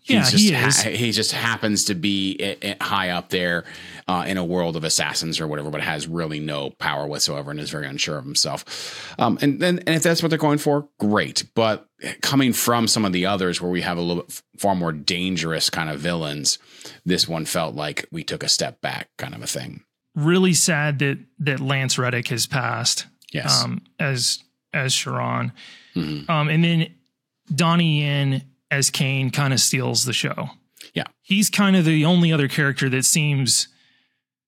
Yeah, 0.03 0.19
he's 0.21 0.31
just 0.31 0.43
he 0.83 0.89
is. 0.93 0.99
he 0.99 1.11
just 1.11 1.31
happens 1.31 1.85
to 1.85 1.95
be 1.95 2.37
i- 2.39 2.75
i- 2.79 2.83
high 2.83 3.09
up 3.09 3.29
there 3.29 3.63
uh, 4.07 4.25
in 4.27 4.37
a 4.37 4.43
world 4.43 4.75
of 4.75 4.83
assassins 4.83 5.39
or 5.39 5.47
whatever, 5.47 5.69
but 5.69 5.81
has 5.81 6.07
really 6.07 6.39
no 6.39 6.71
power 6.71 7.05
whatsoever 7.07 7.51
and 7.51 7.59
is 7.59 7.69
very 7.69 7.85
unsure 7.85 8.17
of 8.17 8.25
himself. 8.25 9.13
Um, 9.19 9.37
and 9.41 9.59
then 9.59 9.79
and 9.85 9.95
if 9.95 10.01
that's 10.03 10.23
what 10.23 10.29
they're 10.29 10.39
going 10.39 10.57
for, 10.57 10.87
great. 10.99 11.43
But 11.55 11.87
coming 12.21 12.53
from 12.53 12.87
some 12.87 13.05
of 13.05 13.13
the 13.13 13.25
others 13.27 13.61
where 13.61 13.71
we 13.71 13.81
have 13.81 13.97
a 13.97 14.01
little 14.01 14.23
bit 14.23 14.41
far 14.57 14.75
more 14.75 14.91
dangerous 14.91 15.69
kind 15.69 15.89
of 15.89 15.99
villains, 15.99 16.57
this 17.05 17.27
one 17.27 17.45
felt 17.45 17.75
like 17.75 18.07
we 18.11 18.23
took 18.23 18.41
a 18.43 18.49
step 18.49 18.81
back, 18.81 19.09
kind 19.17 19.35
of 19.35 19.41
a 19.43 19.47
thing. 19.47 19.83
really 20.15 20.53
sad 20.53 20.99
that 20.99 21.17
that 21.39 21.59
Lance 21.59 21.97
Reddick 21.97 22.27
has 22.29 22.47
passed 22.47 23.05
Yes. 23.31 23.63
um, 23.63 23.81
as 23.99 24.39
as 24.73 24.93
Charon, 24.93 25.51
Mhm. 25.95 26.29
um, 26.29 26.49
and 26.49 26.63
then 26.63 26.87
Donnie 27.53 28.01
Yen 28.01 28.41
as 28.71 28.89
Kane 28.89 29.29
kind 29.31 29.53
of 29.53 29.59
steals 29.59 30.05
the 30.05 30.13
show. 30.13 30.49
Yeah. 30.93 31.05
he's 31.21 31.49
kind 31.49 31.75
of 31.75 31.85
the 31.85 32.05
only 32.05 32.31
other 32.31 32.47
character 32.47 32.89
that 32.89 33.05
seems 33.05 33.67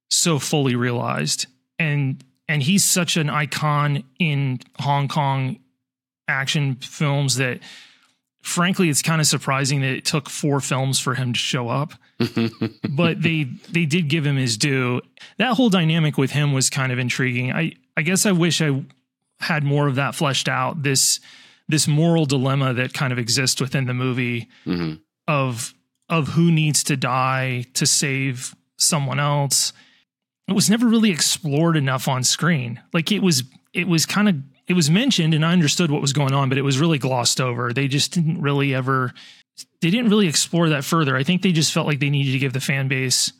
so 0.09 0.39
fully 0.39 0.75
realized 0.75 1.45
and 1.79 2.23
and 2.47 2.63
he's 2.63 2.83
such 2.83 3.15
an 3.15 3.29
icon 3.29 4.03
in 4.19 4.59
Hong 4.79 5.07
Kong 5.07 5.59
action 6.27 6.75
films 6.75 7.35
that 7.35 7.59
frankly 8.41 8.89
it's 8.89 9.01
kind 9.01 9.21
of 9.21 9.27
surprising 9.27 9.81
that 9.81 9.91
it 9.91 10.05
took 10.05 10.29
four 10.29 10.59
films 10.59 10.99
for 10.99 11.13
him 11.13 11.33
to 11.33 11.39
show 11.39 11.69
up 11.69 11.93
but 12.89 13.21
they 13.21 13.43
they 13.69 13.85
did 13.85 14.07
give 14.07 14.25
him 14.25 14.35
his 14.37 14.57
due 14.57 15.01
that 15.37 15.53
whole 15.55 15.69
dynamic 15.69 16.17
with 16.17 16.31
him 16.31 16.53
was 16.53 16.69
kind 16.69 16.91
of 16.91 16.99
intriguing 16.99 17.51
i 17.51 17.71
i 17.95 18.01
guess 18.01 18.25
i 18.25 18.31
wish 18.31 18.61
i 18.61 18.83
had 19.39 19.63
more 19.63 19.87
of 19.87 19.95
that 19.95 20.15
fleshed 20.15 20.49
out 20.49 20.83
this 20.83 21.19
this 21.71 21.87
moral 21.87 22.25
dilemma 22.25 22.73
that 22.73 22.93
kind 22.93 23.11
of 23.13 23.19
exists 23.19 23.59
within 23.61 23.85
the 23.85 23.93
movie 23.93 24.47
Mhm. 24.65 24.99
of 25.27 25.73
of 26.09 26.27
who 26.29 26.51
needs 26.51 26.83
to 26.83 26.97
die 26.97 27.65
to 27.73 27.85
save 27.87 28.53
someone 28.77 29.19
else. 29.19 29.71
It 30.47 30.53
was 30.53 30.69
never 30.69 30.87
really 30.87 31.09
explored 31.11 31.77
enough 31.77 32.07
on 32.09 32.23
screen. 32.23 32.79
Like 32.93 33.11
it 33.11 33.21
was 33.21 33.43
it 33.73 33.87
was 33.87 34.05
kind 34.05 34.27
of 34.27 34.35
it 34.67 34.73
was 34.73 34.89
mentioned 34.89 35.33
and 35.33 35.45
i 35.45 35.51
understood 35.53 35.89
what 35.91 36.01
was 36.01 36.13
going 36.13 36.33
on 36.33 36.47
but 36.49 36.57
it 36.57 36.61
was 36.63 36.79
really 36.79 36.97
glossed 36.99 37.39
over. 37.41 37.71
They 37.73 37.87
just 37.87 38.11
didn't 38.11 38.41
really 38.41 38.73
ever 38.75 39.13
they 39.81 39.89
didn't 39.89 40.09
really 40.09 40.27
explore 40.27 40.69
that 40.69 40.83
further. 40.83 41.15
I 41.15 41.23
think 41.23 41.41
they 41.41 41.51
just 41.51 41.71
felt 41.73 41.87
like 41.87 41.99
they 41.99 42.09
needed 42.09 42.31
to 42.33 42.39
give 42.39 42.53
the 42.53 42.59
fan 42.59 42.87
base 42.87 43.31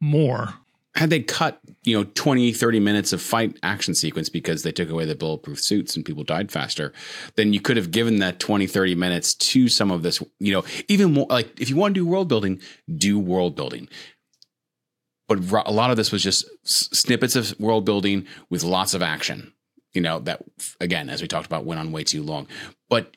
more 0.00 0.54
Had 0.98 1.10
they 1.10 1.20
cut, 1.20 1.60
you 1.84 1.96
know, 1.96 2.10
20, 2.14 2.52
30 2.52 2.80
minutes 2.80 3.12
of 3.12 3.22
fight 3.22 3.56
action 3.62 3.94
sequence 3.94 4.28
because 4.28 4.64
they 4.64 4.72
took 4.72 4.90
away 4.90 5.04
the 5.04 5.14
bulletproof 5.14 5.60
suits 5.60 5.94
and 5.94 6.04
people 6.04 6.24
died 6.24 6.50
faster, 6.50 6.92
then 7.36 7.52
you 7.52 7.60
could 7.60 7.76
have 7.76 7.92
given 7.92 8.16
that 8.16 8.40
20, 8.40 8.66
30 8.66 8.96
minutes 8.96 9.34
to 9.34 9.68
some 9.68 9.92
of 9.92 10.02
this, 10.02 10.20
you 10.40 10.52
know, 10.52 10.64
even 10.88 11.12
more 11.12 11.28
like 11.30 11.60
if 11.60 11.70
you 11.70 11.76
want 11.76 11.94
to 11.94 12.00
do 12.00 12.04
world 12.04 12.26
building, 12.26 12.60
do 12.96 13.16
world 13.16 13.54
building. 13.54 13.88
But 15.28 15.38
a 15.66 15.70
lot 15.70 15.92
of 15.92 15.96
this 15.96 16.10
was 16.10 16.20
just 16.20 16.44
snippets 16.64 17.36
of 17.36 17.54
world 17.60 17.84
building 17.84 18.26
with 18.50 18.64
lots 18.64 18.92
of 18.92 19.00
action, 19.00 19.52
you 19.92 20.00
know, 20.00 20.18
that 20.18 20.42
again, 20.80 21.08
as 21.08 21.22
we 21.22 21.28
talked 21.28 21.46
about, 21.46 21.64
went 21.64 21.78
on 21.78 21.92
way 21.92 22.02
too 22.02 22.24
long. 22.24 22.48
But 22.90 23.16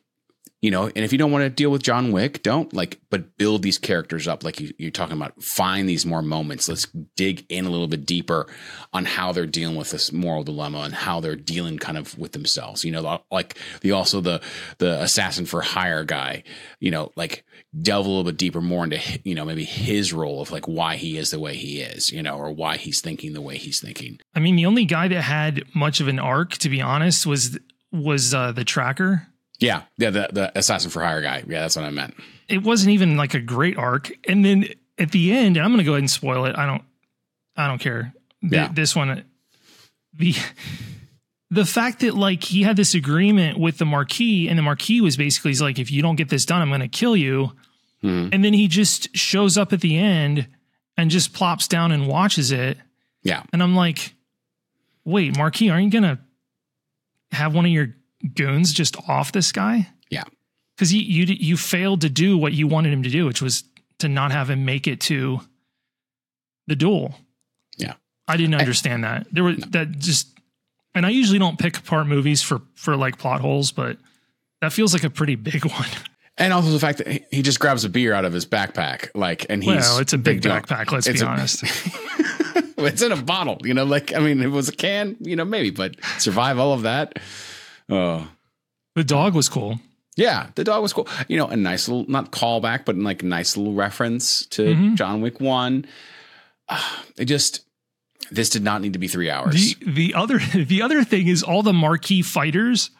you 0.61 0.69
know, 0.69 0.85
and 0.85 0.99
if 0.99 1.11
you 1.11 1.17
don't 1.17 1.31
want 1.31 1.43
to 1.43 1.49
deal 1.49 1.71
with 1.71 1.81
John 1.81 2.11
Wick, 2.11 2.43
don't 2.43 2.71
like, 2.71 2.99
but 3.09 3.35
build 3.37 3.63
these 3.63 3.79
characters 3.79 4.27
up. 4.27 4.43
Like 4.43 4.59
you, 4.59 4.71
you're 4.77 4.91
talking 4.91 5.17
about, 5.17 5.41
find 5.41 5.89
these 5.89 6.05
more 6.05 6.21
moments. 6.21 6.69
Let's 6.69 6.85
dig 7.15 7.45
in 7.49 7.65
a 7.65 7.69
little 7.71 7.87
bit 7.87 8.05
deeper 8.05 8.45
on 8.93 9.05
how 9.05 9.31
they're 9.31 9.47
dealing 9.47 9.75
with 9.75 9.89
this 9.89 10.11
moral 10.11 10.43
dilemma 10.43 10.81
and 10.81 10.93
how 10.93 11.19
they're 11.19 11.35
dealing 11.35 11.79
kind 11.79 11.97
of 11.97 12.15
with 12.15 12.33
themselves. 12.33 12.85
You 12.85 12.91
know, 12.91 13.21
like 13.31 13.57
the 13.81 13.91
also 13.91 14.21
the 14.21 14.39
the 14.77 15.01
assassin 15.01 15.47
for 15.47 15.61
hire 15.61 16.03
guy. 16.03 16.43
You 16.79 16.91
know, 16.91 17.11
like 17.15 17.43
delve 17.81 18.05
a 18.05 18.09
little 18.09 18.23
bit 18.23 18.37
deeper 18.37 18.61
more 18.61 18.83
into 18.83 18.99
you 19.23 19.33
know 19.33 19.45
maybe 19.45 19.65
his 19.65 20.13
role 20.13 20.41
of 20.41 20.51
like 20.51 20.67
why 20.67 20.95
he 20.95 21.17
is 21.17 21.31
the 21.31 21.39
way 21.39 21.55
he 21.55 21.81
is. 21.81 22.11
You 22.11 22.21
know, 22.21 22.37
or 22.37 22.51
why 22.51 22.77
he's 22.77 23.01
thinking 23.01 23.33
the 23.33 23.41
way 23.41 23.57
he's 23.57 23.79
thinking. 23.79 24.19
I 24.35 24.39
mean, 24.39 24.57
the 24.57 24.67
only 24.67 24.85
guy 24.85 25.07
that 25.07 25.21
had 25.21 25.63
much 25.73 26.01
of 26.01 26.07
an 26.07 26.19
arc, 26.19 26.51
to 26.59 26.69
be 26.69 26.81
honest, 26.81 27.25
was 27.25 27.57
was 27.91 28.35
uh, 28.35 28.51
the 28.51 28.63
tracker. 28.63 29.27
Yeah, 29.61 29.83
yeah, 29.97 30.09
the 30.09 30.29
the 30.33 30.57
assassin 30.57 30.91
for 30.91 31.01
hire 31.03 31.21
guy. 31.21 31.43
Yeah, 31.47 31.61
that's 31.61 31.75
what 31.77 31.85
I 31.85 31.89
meant. 31.91 32.15
It 32.49 32.63
wasn't 32.63 32.91
even 32.91 33.15
like 33.15 33.33
a 33.35 33.39
great 33.39 33.77
arc. 33.77 34.11
And 34.27 34.43
then 34.43 34.67
at 34.97 35.11
the 35.11 35.31
end, 35.31 35.55
and 35.55 35.63
I'm 35.65 35.71
going 35.71 35.77
to 35.79 35.83
go 35.85 35.91
ahead 35.93 35.99
and 36.01 36.11
spoil 36.11 36.43
it. 36.45 36.57
I 36.57 36.65
don't, 36.65 36.81
I 37.55 37.67
don't 37.67 37.79
care. 37.79 38.13
Th- 38.41 38.51
Yeah. 38.51 38.69
This 38.73 38.95
one, 38.95 39.23
the 40.13 40.35
the 41.49 41.65
fact 41.65 41.99
that 41.99 42.15
like 42.15 42.43
he 42.43 42.63
had 42.63 42.75
this 42.75 42.93
agreement 42.95 43.57
with 43.59 43.77
the 43.77 43.85
marquis, 43.85 44.49
and 44.49 44.57
the 44.57 44.63
marquis 44.63 44.99
was 45.01 45.15
basically 45.15 45.51
he's 45.51 45.61
like, 45.61 45.79
if 45.79 45.91
you 45.91 46.01
don't 46.01 46.15
get 46.17 46.29
this 46.29 46.45
done, 46.45 46.61
I'm 46.61 46.69
going 46.69 46.81
to 46.81 46.87
kill 46.87 47.15
you. 47.15 47.51
Mhm. 48.03 48.29
And 48.33 48.43
then 48.43 48.53
he 48.53 48.67
just 48.67 49.15
shows 49.15 49.57
up 49.59 49.71
at 49.73 49.81
the 49.81 49.95
end 49.97 50.47
and 50.97 51.11
just 51.11 51.33
plops 51.33 51.67
down 51.67 51.91
and 51.91 52.07
watches 52.07 52.51
it. 52.51 52.77
Yeah, 53.23 53.43
And 53.53 53.61
I'm 53.61 53.75
like, 53.75 54.15
wait, 55.05 55.37
Marquis, 55.37 55.69
aren't 55.69 55.85
you 55.85 55.91
gonna 55.91 56.19
have 57.31 57.53
one 57.53 57.65
of 57.65 57.71
your 57.71 57.93
goons 58.35 58.73
just 58.73 58.97
off 59.09 59.31
this 59.31 59.51
guy? 59.51 59.87
Yeah. 60.09 60.23
because 60.75 60.93
you 60.93 61.01
you 61.01 61.25
you 61.39 61.57
failed 61.57 62.01
to 62.01 62.09
do 62.09 62.37
what 62.37 62.53
you 62.53 62.67
wanted 62.67 62.91
him 62.93 63.03
to 63.03 63.09
do, 63.09 63.25
which 63.25 63.41
was 63.41 63.63
to 63.99 64.09
not 64.09 64.31
have 64.31 64.49
him 64.49 64.65
make 64.65 64.87
it 64.87 64.99
to 65.01 65.39
the 66.67 66.75
duel. 66.75 67.15
Yeah. 67.77 67.93
I 68.27 68.37
didn't 68.37 68.55
understand 68.55 69.03
that. 69.03 69.27
There 69.31 69.43
was 69.43 69.57
that 69.69 69.91
just, 69.99 70.27
and 70.95 71.05
I 71.05 71.09
usually 71.09 71.39
don't 71.39 71.57
pick 71.59 71.77
apart 71.77 72.07
movies 72.07 72.41
for 72.41 72.61
for 72.75 72.95
like 72.95 73.17
plot 73.17 73.41
holes, 73.41 73.71
but 73.71 73.97
that 74.61 74.73
feels 74.73 74.93
like 74.93 75.03
a 75.03 75.09
pretty 75.09 75.35
big 75.35 75.63
one. 75.71 75.87
And 76.37 76.53
also 76.53 76.69
the 76.71 76.79
fact 76.79 76.97
that 76.99 77.07
he- 77.31 77.41
just 77.41 77.59
grabs 77.59 77.83
a 77.83 77.89
beer 77.89 78.13
out 78.13 78.25
of 78.25 78.33
his 78.33 78.45
backpack, 78.45 79.09
like, 79.13 79.45
and 79.49 79.63
he's 79.63 79.75
well, 79.75 79.99
it's 79.99 80.13
a 80.13 80.17
big 80.17 80.43
know, 80.43 80.51
backpack. 80.51 80.91
Let's 80.91 81.07
be 81.07 81.19
a- 81.19 81.25
honest. 81.25 81.63
it's 82.77 83.01
in 83.01 83.11
a 83.11 83.21
bottle, 83.21 83.57
you 83.63 83.73
know. 83.73 83.83
Like, 83.83 84.13
I 84.15 84.19
mean, 84.19 84.41
it 84.41 84.47
was 84.47 84.69
a 84.69 84.71
can, 84.71 85.17
you 85.19 85.35
know, 85.35 85.45
maybe, 85.45 85.69
but 85.71 85.95
survive 86.17 86.57
all 86.57 86.73
of 86.73 86.83
that. 86.83 87.19
Oh, 87.91 88.27
The 88.95 89.03
dog 89.03 89.35
was 89.35 89.49
cool. 89.49 89.79
yeah, 90.15 90.49
the 90.55 90.63
dog 90.63 90.81
was 90.81 90.93
cool. 90.93 91.07
You 91.27 91.37
know, 91.37 91.47
a 91.47 91.55
nice 91.57 91.87
little 91.87 92.09
not 92.09 92.31
callback, 92.31 92.85
but 92.85 92.95
like 92.97 93.21
a 93.21 93.25
nice 93.25 93.55
little 93.57 93.73
reference 93.73 94.45
to 94.47 94.63
Mhm. 94.73 94.95
John 94.95 95.21
Wick 95.21 95.39
One. 95.39 95.85
Ah, 96.69 97.03
it 97.17 97.25
just 97.25 97.65
this 98.31 98.49
did 98.49 98.63
not 98.63 98.81
need 98.81 98.93
to 98.93 98.99
be 98.99 99.07
three 99.07 99.29
hours. 99.29 99.53
The 99.75 99.91
the 99.91 100.13
other 100.13 100.39
the 100.55 100.81
other 100.81 101.03
thing 101.03 101.27
is 101.27 101.43
all 101.43 101.63
the 101.63 101.73
Marquis 101.73 102.21
fighters 102.21 102.91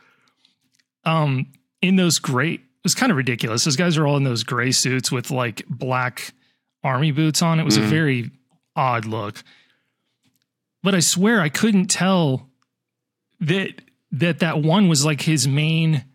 um 1.06 1.48
in 1.82 1.96
those 1.96 2.20
gray 2.20 2.54
it 2.54 2.62
was 2.84 2.96
kind 2.96 3.12
of 3.12 3.18
ridiculous. 3.18 3.64
Those 3.64 3.76
guys 3.76 3.96
are 3.98 4.08
all 4.08 4.18
in 4.18 4.24
those 4.24 4.44
gray 4.44 4.72
suits 4.72 5.12
with 5.12 5.30
like 5.32 5.66
black 5.70 6.34
army 6.84 7.12
boots 7.12 7.42
on. 7.44 7.60
It 7.60 7.64
was 7.64 7.78
Mhm. 7.78 7.84
a 7.84 7.88
very 7.88 8.32
odd 8.76 9.06
look. 9.06 9.44
But 10.84 10.96
I 10.96 11.00
swear 11.00 11.42
I 11.42 11.50
couldn't 11.50 11.88
tell 11.92 12.50
that 13.40 13.82
that 14.14 14.40
that 14.40 14.62
one 14.62 14.88
was 14.88 15.06
like 15.06 15.22
his 15.22 15.48
main 15.48 16.06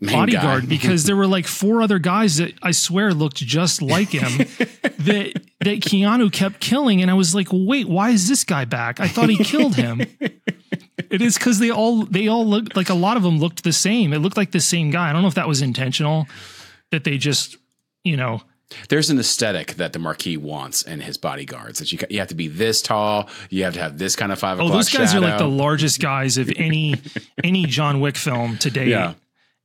Main 0.00 0.12
bodyguard 0.12 0.62
guy. 0.62 0.68
because 0.68 1.04
there 1.04 1.14
were 1.14 1.28
like 1.28 1.46
four 1.46 1.80
other 1.80 2.00
guys 2.00 2.38
that 2.38 2.54
I 2.60 2.72
swear 2.72 3.14
looked 3.14 3.36
just 3.36 3.80
like 3.80 4.08
him 4.08 4.38
that 4.98 5.40
that 5.60 5.80
Keanu 5.80 6.32
kept 6.32 6.58
killing 6.58 7.02
and 7.02 7.10
I 7.10 7.14
was 7.14 7.36
like, 7.36 7.46
"Wait, 7.52 7.88
why 7.88 8.10
is 8.10 8.28
this 8.28 8.42
guy 8.42 8.64
back? 8.64 8.98
I 8.98 9.06
thought 9.06 9.28
he 9.28 9.36
killed 9.36 9.76
him." 9.76 10.00
it 10.00 11.22
is 11.22 11.38
cuz 11.38 11.60
they 11.60 11.70
all 11.70 12.04
they 12.04 12.26
all 12.26 12.44
looked 12.44 12.74
like 12.74 12.88
a 12.88 12.94
lot 12.94 13.16
of 13.16 13.22
them 13.22 13.38
looked 13.38 13.62
the 13.62 13.72
same. 13.72 14.12
It 14.12 14.18
looked 14.18 14.36
like 14.36 14.50
the 14.50 14.60
same 14.60 14.90
guy. 14.90 15.08
I 15.08 15.12
don't 15.12 15.22
know 15.22 15.28
if 15.28 15.34
that 15.34 15.46
was 15.46 15.62
intentional 15.62 16.26
that 16.90 17.04
they 17.04 17.16
just, 17.16 17.56
you 18.02 18.16
know, 18.16 18.42
There's 18.88 19.10
an 19.10 19.18
aesthetic 19.18 19.74
that 19.74 19.92
the 19.92 19.98
Marquis 19.98 20.36
wants 20.36 20.82
in 20.82 21.00
his 21.00 21.16
bodyguards. 21.16 21.78
That 21.78 21.92
you 21.92 21.98
you 22.10 22.18
have 22.18 22.28
to 22.28 22.34
be 22.34 22.48
this 22.48 22.82
tall, 22.82 23.28
you 23.48 23.64
have 23.64 23.74
to 23.74 23.80
have 23.80 23.98
this 23.98 24.16
kind 24.16 24.32
of 24.32 24.38
five. 24.38 24.58
Oh, 24.58 24.64
o'clock. 24.64 24.74
Oh, 24.74 24.76
those 24.76 24.90
guys 24.90 25.14
are 25.14 25.20
like 25.20 25.38
the 25.38 25.48
largest 25.48 26.00
guys 26.00 26.36
of 26.36 26.50
any 26.56 26.94
any 27.44 27.66
John 27.66 28.00
Wick 28.00 28.16
film 28.16 28.58
to 28.58 28.70
date. 28.70 28.88
yeah, 28.88 29.14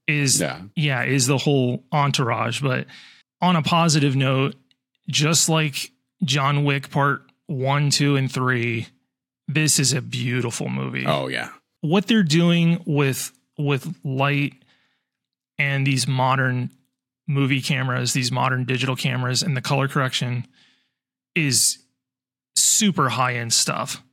is 0.07 0.39
yeah. 0.39 0.61
yeah, 0.75 1.03
is 1.03 1.25
the 1.27 1.37
whole 1.39 1.83
entourage. 1.91 2.61
But 2.61 2.85
on 3.41 3.55
a 3.55 3.63
positive 3.63 4.15
note, 4.15 4.55
just 5.09 5.49
like 5.49 5.91
John 6.23 6.63
Wick 6.63 6.91
part 6.91 7.23
one, 7.47 7.89
two, 7.89 8.15
and 8.15 8.31
three, 8.31 8.87
this 9.47 9.79
is 9.79 9.93
a 9.93 10.01
beautiful 10.01 10.69
movie. 10.69 11.05
Oh 11.07 11.27
yeah, 11.27 11.49
What 11.81 12.05
they're 12.05 12.21
doing 12.23 12.83
with 12.85 13.31
with 13.57 13.95
light 14.03 14.53
and 15.57 15.85
these 15.85 16.07
modern 16.07 16.69
movie 17.31 17.61
cameras, 17.61 18.13
these 18.13 18.31
modern 18.31 18.65
digital 18.65 18.95
cameras, 18.95 19.41
and 19.41 19.55
the 19.55 19.61
color 19.61 19.87
correction 19.87 20.45
is 21.35 21.79
super 22.55 23.09
high 23.09 23.35
end 23.35 23.53
stuff. 23.53 24.03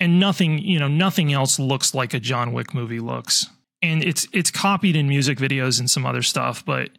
And 0.00 0.18
nothing, 0.18 0.58
you 0.58 0.80
know, 0.80 0.88
nothing 0.88 1.32
else 1.32 1.58
looks 1.60 1.94
like 1.94 2.12
a 2.12 2.18
John 2.18 2.52
Wick 2.52 2.74
movie 2.74 2.98
looks. 2.98 3.46
And 3.80 4.04
it's 4.04 4.26
it's 4.32 4.50
copied 4.50 4.96
in 4.96 5.08
music 5.08 5.38
videos 5.38 5.78
and 5.78 5.88
some 5.88 6.04
other 6.04 6.22
stuff, 6.22 6.64
but 6.64 6.90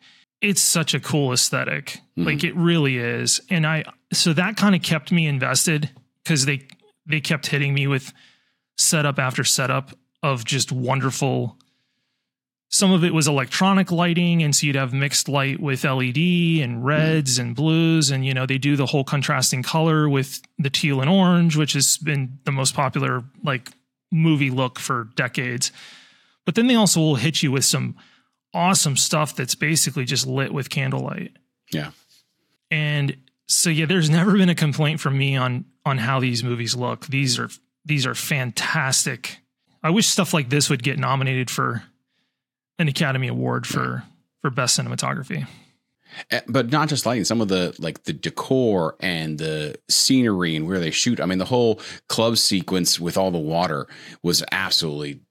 it's 0.42 0.62
such 0.62 0.94
a 0.94 1.00
cool 1.00 1.34
aesthetic. 1.34 2.00
Mhm. 2.18 2.26
Like 2.26 2.44
it 2.44 2.56
really 2.56 2.98
is. 2.98 3.42
And 3.50 3.68
I 3.68 3.84
so 4.14 4.32
that 4.34 4.56
kind 4.58 4.76
of 4.76 4.82
kept 4.82 5.12
me 5.12 5.28
invested 5.28 5.90
because 6.24 6.46
they 6.46 6.68
they 7.06 7.20
kept 7.20 7.48
hitting 7.48 7.74
me 7.74 7.88
with 7.88 8.14
setup 8.78 9.20
after 9.20 9.44
setup 9.44 9.92
of 10.22 10.46
just 10.46 10.72
wonderful 10.72 11.58
some 12.74 12.92
of 12.92 13.03
it 13.03 13.13
was 13.13 13.27
electronic 13.27 13.92
lighting 13.92 14.42
and 14.42 14.56
so 14.56 14.65
you'd 14.65 14.75
have 14.75 14.94
mixed 14.94 15.30
light 15.30 15.60
with 15.60 15.84
led 15.84 16.18
and 16.63 16.77
mm-hmm. 16.77 16.84
reds 16.84 17.38
and 17.38 17.56
blues 17.56 18.10
and 18.10 18.25
you 18.25 18.34
know 18.34 18.48
they 18.48 18.58
do 18.58 18.75
the 18.75 18.88
whole 18.88 19.03
contrasting 19.03 19.62
color 19.62 20.10
with 20.10 20.42
the 20.58 20.72
teal 20.72 21.00
and 21.00 21.10
orange 21.10 21.56
which 21.56 21.74
has 21.74 21.98
been 22.00 22.39
the 22.46 22.51
most 22.51 22.74
popular 22.74 23.24
like 23.44 23.70
movie 24.12 24.50
look 24.50 24.80
for 24.80 25.10
decades. 25.15 25.72
But 26.46 26.56
then 26.56 26.65
they 26.65 26.75
also 26.75 27.00
will 27.00 27.15
hit 27.15 27.44
you 27.44 27.51
with 27.51 27.63
some 27.63 27.96
awesome 28.53 28.98
stuff 28.98 29.36
that's 29.36 29.56
basically 29.56 30.06
just 30.06 30.25
lit 30.25 30.51
with 30.51 30.70
candlelight. 30.70 31.32
Yeah. 31.72 31.92
and 32.72 33.18
so 33.48 33.70
yeah 33.70 33.86
there's 33.86 34.10
never 34.10 34.38
been 34.38 34.50
a 34.50 34.56
complaint 34.56 35.00
from 35.00 35.18
me 35.18 35.36
on 35.36 35.65
on 35.86 36.00
how 36.00 36.20
these 36.20 36.44
movies 36.44 36.75
look. 36.75 37.06
These 37.06 37.38
are 37.38 37.50
these 37.86 38.08
are 38.08 38.15
fantastic. 38.15 39.38
I 39.84 39.92
wish 39.92 40.08
stuff 40.08 40.34
like 40.34 40.50
this 40.50 40.72
would 40.72 40.82
get 40.82 40.98
nominated 40.98 41.51
for 41.51 41.84
an 42.80 42.88
academy 42.88 43.27
award 43.27 43.68
for 43.68 44.03
for 44.42 44.50
best 44.50 44.80
cinematography. 44.80 45.48
Eh, 46.30 46.42
but 46.48 46.72
not 46.72 46.89
just 46.89 47.06
lighting 47.06 47.24
some 47.24 47.42
of 47.42 47.48
the 47.48 47.75
like 47.80 48.03
the 48.03 48.13
decor 48.13 48.96
and 49.00 49.38
the 49.38 49.75
scenery 49.89 50.56
and 50.56 50.68
where 50.68 50.80
they 50.80 50.92
shoot. 50.92 51.20
I 51.20 51.25
mean 51.25 51.39
the 51.39 51.46
whole 51.46 51.80
club 52.08 52.38
sequence 52.38 53.00
with 53.00 53.18
all 53.18 53.32
the 53.32 53.38
water 53.38 53.88
was 54.22 54.44
absolutely 54.51 55.22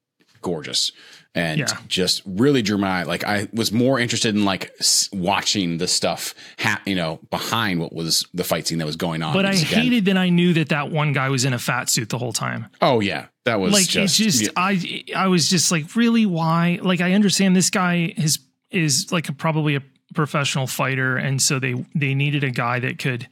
gorgeous 0.43 0.93
and 1.35 1.61
Yeah. 1.61 1.67
just 1.89 2.21
really 2.27 2.61
drew 2.61 2.77
my 2.77 2.89
eye. 3.01 3.03
like 3.05 3.25
i 3.25 3.49
was 3.55 3.73
more 3.73 3.99
interested 3.99 4.35
in 4.35 4.45
like 4.45 4.71
s- 4.81 5.09
watching 5.15 5.79
the 5.79 5.89
stuff 5.89 6.35
ha- 6.59 6.83
you 6.85 6.95
know 6.95 7.21
behind 7.31 7.81
what 7.81 7.95
was 7.95 8.27
the 8.35 8.45
fight 8.45 8.67
scene 8.67 8.77
that 8.79 8.85
was 8.87 8.97
going 8.97 9.23
on 9.23 9.33
But 9.33 9.47
I 9.47 9.53
again- 9.53 9.65
hated 9.65 10.05
that 10.07 10.19
I 10.19 10.29
knew 10.29 10.53
that 10.55 10.69
that 10.69 10.91
one 10.91 11.15
guy 11.15 11.31
was 11.31 11.47
in 11.47 11.55
a 11.55 11.59
fat 11.59 11.89
suit 11.89 12.11
the 12.11 12.19
whole 12.19 12.35
time. 12.35 12.67
oh 12.83 13.01
yeah 13.01 13.27
that 13.47 13.59
was 13.61 13.73
like 13.73 13.87
just, 13.89 14.21
it's 14.21 14.39
just 14.39 14.43
yeah, 14.43 14.49
I 14.57 15.05
I 15.17 15.29
was 15.29 15.49
just 15.49 15.73
like 15.73 15.97
really 15.97 16.27
why 16.27 16.79
like 16.83 17.01
I 17.01 17.15
understand 17.15 17.57
this 17.57 17.71
guy 17.71 18.13
is 18.17 18.39
is 18.71 19.11
like 19.11 19.29
a, 19.31 19.33
probably 19.33 19.75
a 19.77 19.83
professional 20.15 20.67
fighter 20.67 21.17
and 21.17 21.41
so 21.41 21.59
they 21.59 21.75
they 21.95 22.15
needed 22.15 22.45
a 22.45 22.51
guy 22.51 22.79
that 22.81 22.99
could 22.99 23.27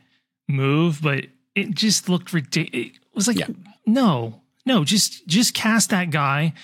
move 0.49 1.01
but 1.03 1.27
it 1.55 1.75
just 1.75 2.09
looked 2.09 2.33
ridiculous 2.33 2.87
it 2.97 3.15
was 3.15 3.29
like 3.29 3.39
Yeah. 3.39 3.49
no 3.87 4.41
no 4.65 4.85
just 4.85 5.27
just 5.29 5.53
cast 5.55 5.91
that 5.91 6.11
guy 6.11 6.55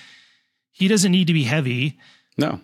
he 0.77 0.87
doesn't 0.87 1.11
need 1.11 1.27
to 1.27 1.33
be 1.33 1.43
heavy 1.43 1.97
no 2.37 2.59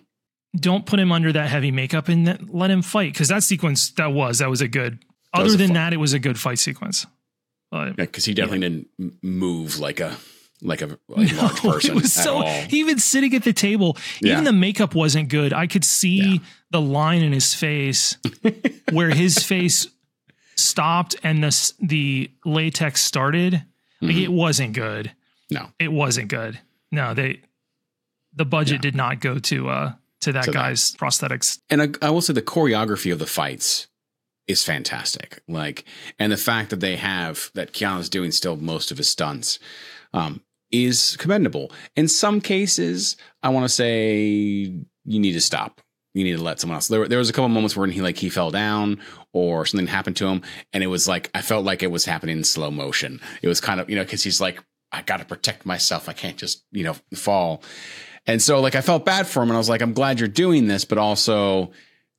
don't 0.56 0.86
put 0.86 1.00
him 1.00 1.10
under 1.10 1.32
that 1.32 1.48
heavy 1.48 1.70
makeup 1.72 2.08
and 2.08 2.26
then 2.26 2.48
let 2.52 2.70
him 2.70 2.80
fight 2.82 3.12
because 3.12 3.28
that 3.28 3.42
sequence 3.42 3.90
that 3.92 4.12
was 4.12 4.38
that 4.38 4.48
was 4.50 4.60
a 4.60 4.68
good 4.68 4.98
That 5.32 5.40
other 5.42 5.54
a 5.54 5.56
than 5.56 5.68
fu- 5.68 5.74
that 5.74 5.92
it 5.92 5.96
was 5.98 6.12
a 6.12 6.18
good 6.18 6.38
fight 6.38 6.58
sequence 6.58 7.06
but 7.70 7.96
because 7.96 8.24
he 8.24 8.34
definitely 8.34 8.60
didn't 8.60 8.88
move 9.22 9.78
like 9.80 9.98
a 10.00 10.16
like 10.62 10.80
a 10.80 10.96
like 11.08 11.32
large 11.36 11.60
person 11.60 11.96
It 11.98 12.06
so 12.06 12.36
all. 12.44 12.64
even 12.70 12.98
sitting 12.98 13.34
at 13.34 13.42
the 13.42 13.52
table, 13.52 13.98
Yeah. 14.22 14.32
even 14.34 14.44
the 14.44 14.52
makeup 14.52 14.94
wasn't 14.94 15.28
good. 15.28 15.52
I 15.52 15.66
could 15.66 15.84
see 15.84 16.34
Yeah. 16.34 16.38
the 16.70 16.80
line 16.80 17.22
in 17.22 17.32
his 17.32 17.52
face 17.52 18.16
where 18.92 19.10
his 19.10 19.42
face 19.42 19.88
stopped 20.56 21.16
and 21.22 21.42
the 21.42 21.72
the 21.80 22.30
latex 22.44 23.02
started. 23.02 23.64
Like 24.00 24.16
Mhm. 24.16 24.22
it 24.22 24.32
wasn't 24.32 24.72
good. 24.74 25.12
No. 25.50 25.70
It 25.78 25.92
wasn't 25.92 26.28
good. 26.28 26.60
No, 26.92 27.12
they 27.14 27.40
the 28.34 28.44
budget 28.44 28.76
Yeah. 28.76 28.80
did 28.90 28.94
not 28.96 29.20
go 29.20 29.38
to 29.38 29.68
uh 29.68 29.92
to 30.22 30.32
that 30.32 30.46
that. 30.46 30.54
guy's 30.54 30.92
prosthetics. 30.94 31.58
and 31.70 31.82
I, 31.82 31.88
I 32.06 32.10
will 32.10 32.22
say 32.22 32.32
the 32.32 32.42
choreography 32.42 33.12
of 33.12 33.18
the 33.18 33.26
fights 33.26 33.88
is 34.46 34.62
fantastic. 34.62 35.42
Like, 35.48 35.84
and 36.18 36.30
the 36.32 36.36
fact 36.36 36.70
that 36.70 36.80
they 36.80 36.96
have 36.96 37.50
that 37.54 37.72
Keanu's 37.72 38.08
doing 38.10 38.30
still 38.30 38.56
most 38.56 38.90
of 38.90 38.98
his 38.98 39.08
stunts 39.08 39.58
um, 40.12 40.42
is 40.70 41.16
commendable. 41.18 41.72
In 41.96 42.08
some 42.08 42.40
cases, 42.40 43.16
I 43.42 43.48
want 43.50 43.64
to 43.64 43.68
say 43.70 44.16
you 45.04 45.20
need 45.20 45.32
to 45.32 45.40
stop. 45.40 45.80
You 46.14 46.24
need 46.24 46.36
to 46.36 46.42
let 46.42 46.60
someone 46.60 46.76
else. 46.76 46.88
There, 46.88 47.08
there 47.08 47.18
was 47.18 47.28
a 47.28 47.32
couple 47.32 47.48
moments 47.48 47.76
where 47.76 47.86
he 47.88 48.00
like 48.00 48.16
he 48.18 48.28
fell 48.30 48.50
down 48.50 49.00
or 49.32 49.66
something 49.66 49.86
happened 49.88 50.16
to 50.18 50.26
him, 50.26 50.42
and 50.72 50.82
it 50.84 50.88
was 50.88 51.08
like 51.08 51.30
I 51.34 51.42
felt 51.42 51.64
like 51.64 51.82
it 51.82 51.90
was 51.90 52.04
happening 52.04 52.36
in 52.38 52.44
slow 52.44 52.70
motion. 52.70 53.20
It 53.42 53.48
was 53.48 53.60
kind 53.60 53.80
of 53.80 53.90
you 53.90 53.96
know 53.96 54.04
because 54.04 54.22
he's 54.22 54.40
like 54.40 54.62
I 54.92 55.02
got 55.02 55.18
to 55.18 55.24
protect 55.24 55.66
myself. 55.66 56.08
I 56.08 56.12
can't 56.12 56.36
just 56.36 56.64
you 56.70 56.84
know 56.84 56.94
fall. 57.14 57.62
And 58.26 58.40
so 58.40 58.60
like 58.60 58.74
I 58.74 58.80
felt 58.80 59.04
bad 59.04 59.26
for 59.26 59.42
him 59.42 59.50
and 59.50 59.56
I 59.56 59.58
was 59.58 59.68
like, 59.68 59.82
I'm 59.82 59.92
glad 59.92 60.18
you're 60.18 60.28
doing 60.28 60.66
this, 60.66 60.84
but 60.84 60.98
also 60.98 61.72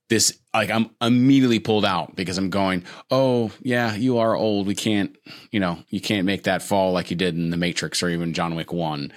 this 0.09 0.37
like 0.53 0.69
I'm 0.69 0.89
immediately 1.01 1.59
pulled 1.59 1.85
out 1.85 2.15
because 2.15 2.37
I'm 2.37 2.49
going, 2.49 2.83
Oh, 3.09 3.51
yeah, 3.61 3.95
you 3.95 4.19
are 4.19 4.35
old. 4.35 4.67
We 4.67 4.75
can't, 4.75 5.15
you 5.51 5.59
know, 5.59 5.79
you 5.89 5.99
can't 5.99 6.25
make 6.25 6.43
that 6.43 6.61
fall 6.61 6.91
like 6.91 7.09
you 7.09 7.17
did 7.17 7.35
in 7.35 7.49
the 7.49 7.57
Matrix 7.57 8.03
or 8.03 8.09
even 8.09 8.33
John 8.33 8.55
Wick 8.55 8.71
one. 8.71 9.11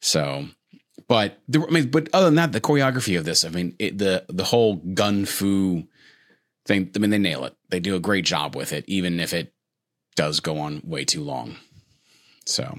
So 0.00 0.46
but 1.08 1.40
the, 1.48 1.64
I 1.66 1.70
mean, 1.70 1.90
but 1.90 2.08
other 2.12 2.26
than 2.26 2.36
that, 2.36 2.52
the 2.52 2.60
choreography 2.60 3.18
of 3.18 3.24
this, 3.24 3.44
I 3.44 3.48
mean, 3.50 3.74
it, 3.78 3.98
the 3.98 4.24
the 4.28 4.44
whole 4.44 4.76
gun 4.76 5.26
fu 5.26 5.84
thing, 6.64 6.90
I 6.94 6.98
mean, 6.98 7.10
they 7.10 7.18
nail 7.18 7.44
it. 7.44 7.54
They 7.68 7.80
do 7.80 7.96
a 7.96 8.00
great 8.00 8.24
job 8.24 8.56
with 8.56 8.72
it, 8.72 8.84
even 8.86 9.20
if 9.20 9.34
it 9.34 9.52
does 10.16 10.40
go 10.40 10.58
on 10.58 10.80
way 10.84 11.04
too 11.04 11.22
long. 11.22 11.56
So, 12.46 12.78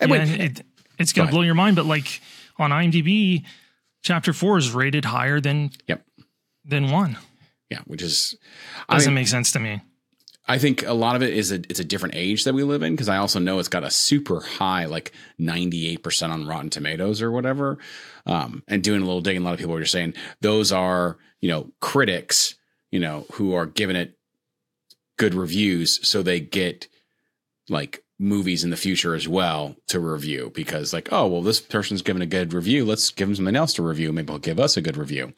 and 0.00 0.10
Yeah, 0.10 0.22
it, 0.24 0.66
it's 0.98 1.12
gonna 1.12 1.30
blow 1.30 1.42
your 1.42 1.54
mind, 1.54 1.76
but 1.76 1.86
like 1.86 2.20
on 2.58 2.70
IMDb, 2.70 3.44
chapter 4.02 4.32
four 4.32 4.58
is 4.58 4.72
rated 4.72 5.04
higher 5.04 5.40
than 5.40 5.70
Yep. 5.88 6.04
than 6.64 6.90
one. 6.90 7.16
yeah, 7.70 7.80
which 7.86 8.02
is 8.02 8.36
Doesn't 8.88 9.10
mean, 9.12 9.22
make 9.22 9.28
sense 9.28 9.52
to 9.52 9.58
me. 9.60 9.80
I 10.48 10.58
think 10.58 10.86
a 10.86 10.92
lot 10.92 11.16
of 11.16 11.22
it 11.22 11.34
is 11.34 11.50
a, 11.50 11.56
it's 11.56 11.80
a 11.80 11.84
different 11.84 12.14
age 12.14 12.44
that 12.44 12.54
we 12.54 12.62
live 12.62 12.82
in 12.84 12.92
because 12.92 13.08
I 13.08 13.16
also 13.16 13.40
know 13.40 13.58
it's 13.58 13.68
got 13.68 13.82
a 13.82 13.90
super 13.90 14.40
high, 14.40 14.84
like 14.84 15.10
98% 15.40 16.30
on 16.30 16.46
Rotten 16.46 16.70
Tomatoes 16.70 17.20
or 17.20 17.32
whatever. 17.32 17.78
Um, 18.26 18.62
and 18.68 18.82
doing 18.82 19.02
a 19.02 19.04
little 19.04 19.20
digging, 19.20 19.42
a 19.42 19.44
lot 19.44 19.54
of 19.54 19.58
people 19.58 19.74
are 19.74 19.80
just 19.80 19.90
saying 19.92 20.14
those 20.40 20.70
are, 20.70 21.18
you 21.40 21.48
know, 21.48 21.72
critics, 21.80 22.54
you 22.92 23.00
know, 23.00 23.26
who 23.32 23.54
are 23.54 23.66
giving 23.66 23.96
it 23.96 24.16
good 25.18 25.34
reviews 25.34 26.06
so 26.06 26.22
they 26.22 26.38
get 26.38 26.86
like 27.68 28.04
movies 28.18 28.64
in 28.64 28.70
the 28.70 28.76
future 28.76 29.14
as 29.14 29.28
well 29.28 29.76
to 29.88 30.00
review 30.00 30.50
because 30.54 30.92
like, 30.92 31.12
oh, 31.12 31.26
well, 31.26 31.42
this 31.42 31.60
person's 31.60 32.02
giving 32.02 32.22
a 32.22 32.26
good 32.26 32.52
review. 32.52 32.84
Let's 32.84 33.10
give 33.10 33.28
them 33.28 33.36
something 33.36 33.56
else 33.56 33.74
to 33.74 33.82
review. 33.82 34.12
Maybe 34.12 34.32
he'll 34.32 34.38
give 34.38 34.58
us 34.58 34.76
a 34.76 34.82
good 34.82 34.96
review 34.96 35.34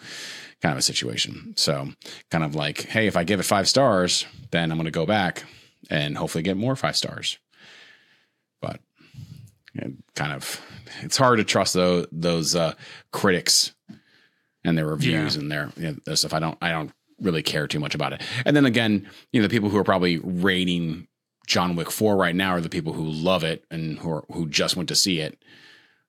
kind 0.62 0.72
of 0.72 0.78
a 0.78 0.82
situation. 0.82 1.54
So 1.56 1.88
kind 2.30 2.44
of 2.44 2.54
like, 2.54 2.86
hey, 2.86 3.06
if 3.06 3.16
I 3.16 3.24
give 3.24 3.40
it 3.40 3.44
five 3.44 3.68
stars, 3.68 4.26
then 4.50 4.70
I'm 4.70 4.78
going 4.78 4.86
to 4.86 4.90
go 4.90 5.06
back 5.06 5.44
and 5.90 6.16
hopefully 6.16 6.42
get 6.42 6.56
more 6.56 6.76
five 6.76 6.96
stars. 6.96 7.38
But 8.60 8.80
it 9.74 9.92
kind 10.14 10.32
of, 10.32 10.60
it's 11.02 11.16
hard 11.16 11.38
to 11.38 11.44
trust 11.44 11.74
those 11.74 12.06
those 12.10 12.56
uh, 12.56 12.74
critics 13.12 13.74
and 14.64 14.76
their 14.76 14.86
reviews 14.86 15.36
and 15.36 15.50
their, 15.50 15.70
you 15.76 15.88
know, 15.88 15.96
their 16.04 16.16
stuff. 16.16 16.34
I 16.34 16.40
don't, 16.40 16.58
I 16.60 16.70
don't 16.70 16.92
really 17.20 17.42
care 17.42 17.68
too 17.68 17.80
much 17.80 17.94
about 17.94 18.12
it. 18.12 18.22
And 18.44 18.56
then 18.56 18.66
again, 18.66 19.08
you 19.32 19.40
know, 19.40 19.46
the 19.46 19.52
people 19.52 19.70
who 19.70 19.78
are 19.78 19.84
probably 19.84 20.18
rating 20.18 21.06
John 21.48 21.74
Wick 21.76 21.90
Four 21.90 22.16
right 22.16 22.34
now 22.36 22.50
are 22.50 22.60
the 22.60 22.68
people 22.68 22.92
who 22.92 23.04
love 23.04 23.42
it 23.42 23.64
and 23.70 23.98
who 23.98 24.10
are, 24.10 24.24
who 24.30 24.46
just 24.48 24.76
went 24.76 24.88
to 24.90 24.94
see 24.94 25.18
it. 25.20 25.42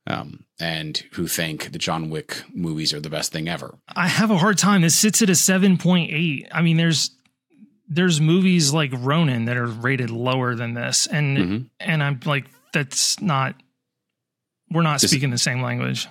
Um, 0.07 0.45
and 0.59 0.97
who 1.13 1.27
think 1.27 1.71
the 1.71 1.77
John 1.77 2.09
Wick 2.09 2.41
movies 2.51 2.93
are 2.93 2.99
the 2.99 3.11
best 3.11 3.31
thing 3.31 3.47
ever. 3.47 3.77
I 3.95 4.07
have 4.07 4.31
a 4.31 4.37
hard 4.37 4.57
time. 4.57 4.81
This 4.81 4.97
sits 4.97 5.21
at 5.21 5.29
a 5.29 5.33
7.8. 5.33 6.47
I 6.51 6.61
mean, 6.61 6.77
there's 6.77 7.11
there's 7.87 8.19
movies 8.19 8.73
like 8.73 8.91
Ronin 8.93 9.45
that 9.45 9.57
are 9.57 9.67
rated 9.67 10.09
lower 10.09 10.55
than 10.55 10.73
this. 10.73 11.05
And 11.07 11.37
Mhm. 11.37 11.69
and 11.79 12.03
I'm 12.03 12.19
like, 12.25 12.45
that's 12.73 13.21
not 13.21 13.55
we're 14.71 14.81
not 14.81 14.99
This- 15.01 15.11
speaking 15.11 15.29
the 15.31 15.37
same 15.37 15.61
language. 15.61 16.07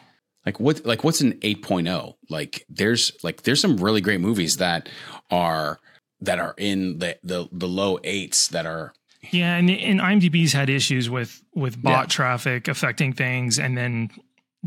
like 0.46 0.58
what 0.60 0.84
like 0.86 1.02
what's 1.04 1.20
an 1.20 1.32
8.0 1.42 2.14
like 2.30 2.64
there's 2.68 3.12
like 3.22 3.42
there's 3.42 3.60
some 3.60 3.76
really 3.78 4.00
great 4.00 4.20
movies 4.20 4.56
that 4.58 4.88
are 5.30 5.78
that 6.20 6.38
are 6.38 6.54
in 6.56 6.98
the 7.00 7.18
the, 7.24 7.48
the 7.52 7.68
low 7.68 7.98
eights 8.04 8.48
that 8.48 8.64
are 8.66 8.92
Yeah, 9.33 9.57
and, 9.57 9.68
and 9.70 10.00
IMDb's 10.00 10.52
had 10.52 10.70
issues 10.70 11.11
with 11.11 11.42
with 11.54 11.83
bot 11.83 12.04
Yeah. 12.04 12.07
traffic 12.07 12.68
affecting 12.68 13.12
things, 13.12 13.59
and 13.59 13.76
then 13.76 14.11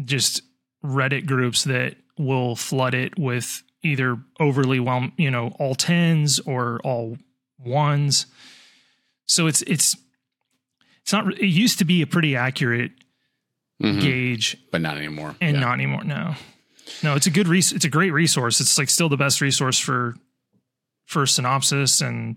just 0.04 0.42
Reddit 0.84 1.26
groups 1.26 1.64
that 1.66 1.96
will 2.18 2.56
flood 2.56 2.94
it 2.94 3.18
with 3.18 3.64
either 3.84 4.18
overly 4.40 4.80
well, 4.80 5.10
you 5.18 5.32
know, 5.32 5.50
all 5.60 5.76
tens 5.76 6.40
or 6.40 6.80
all 6.84 7.18
ones. 7.60 8.26
So 9.26 9.48
it's 9.48 9.62
it's 9.64 9.96
it's 11.04 11.14
not. 11.14 11.32
It 11.40 11.48
used 11.48 11.80
to 11.80 11.86
be 11.86 12.02
a 12.02 12.08
pretty 12.08 12.36
accurate 12.36 12.92
Mhm, 13.82 14.02
gauge, 14.02 14.58
but 14.72 14.82
not 14.82 14.98
anymore 14.98 15.36
and 15.42 15.56
Yeah. 15.56 15.62
not 15.62 15.74
anymore. 15.74 16.04
No, 16.04 16.36
no, 17.02 17.16
it's 17.16 17.26
a 17.28 17.32
good 17.32 17.48
res- 17.48 17.72
It's 17.72 17.86
a 17.86 17.90
great 17.90 18.12
resource. 18.12 18.60
It's 18.60 18.78
like 18.78 18.90
still 18.90 19.10
the 19.10 19.18
best 19.18 19.40
resource 19.42 19.80
for 19.80 20.16
for 21.06 21.26
synopsis 21.26 22.02
and 22.02 22.36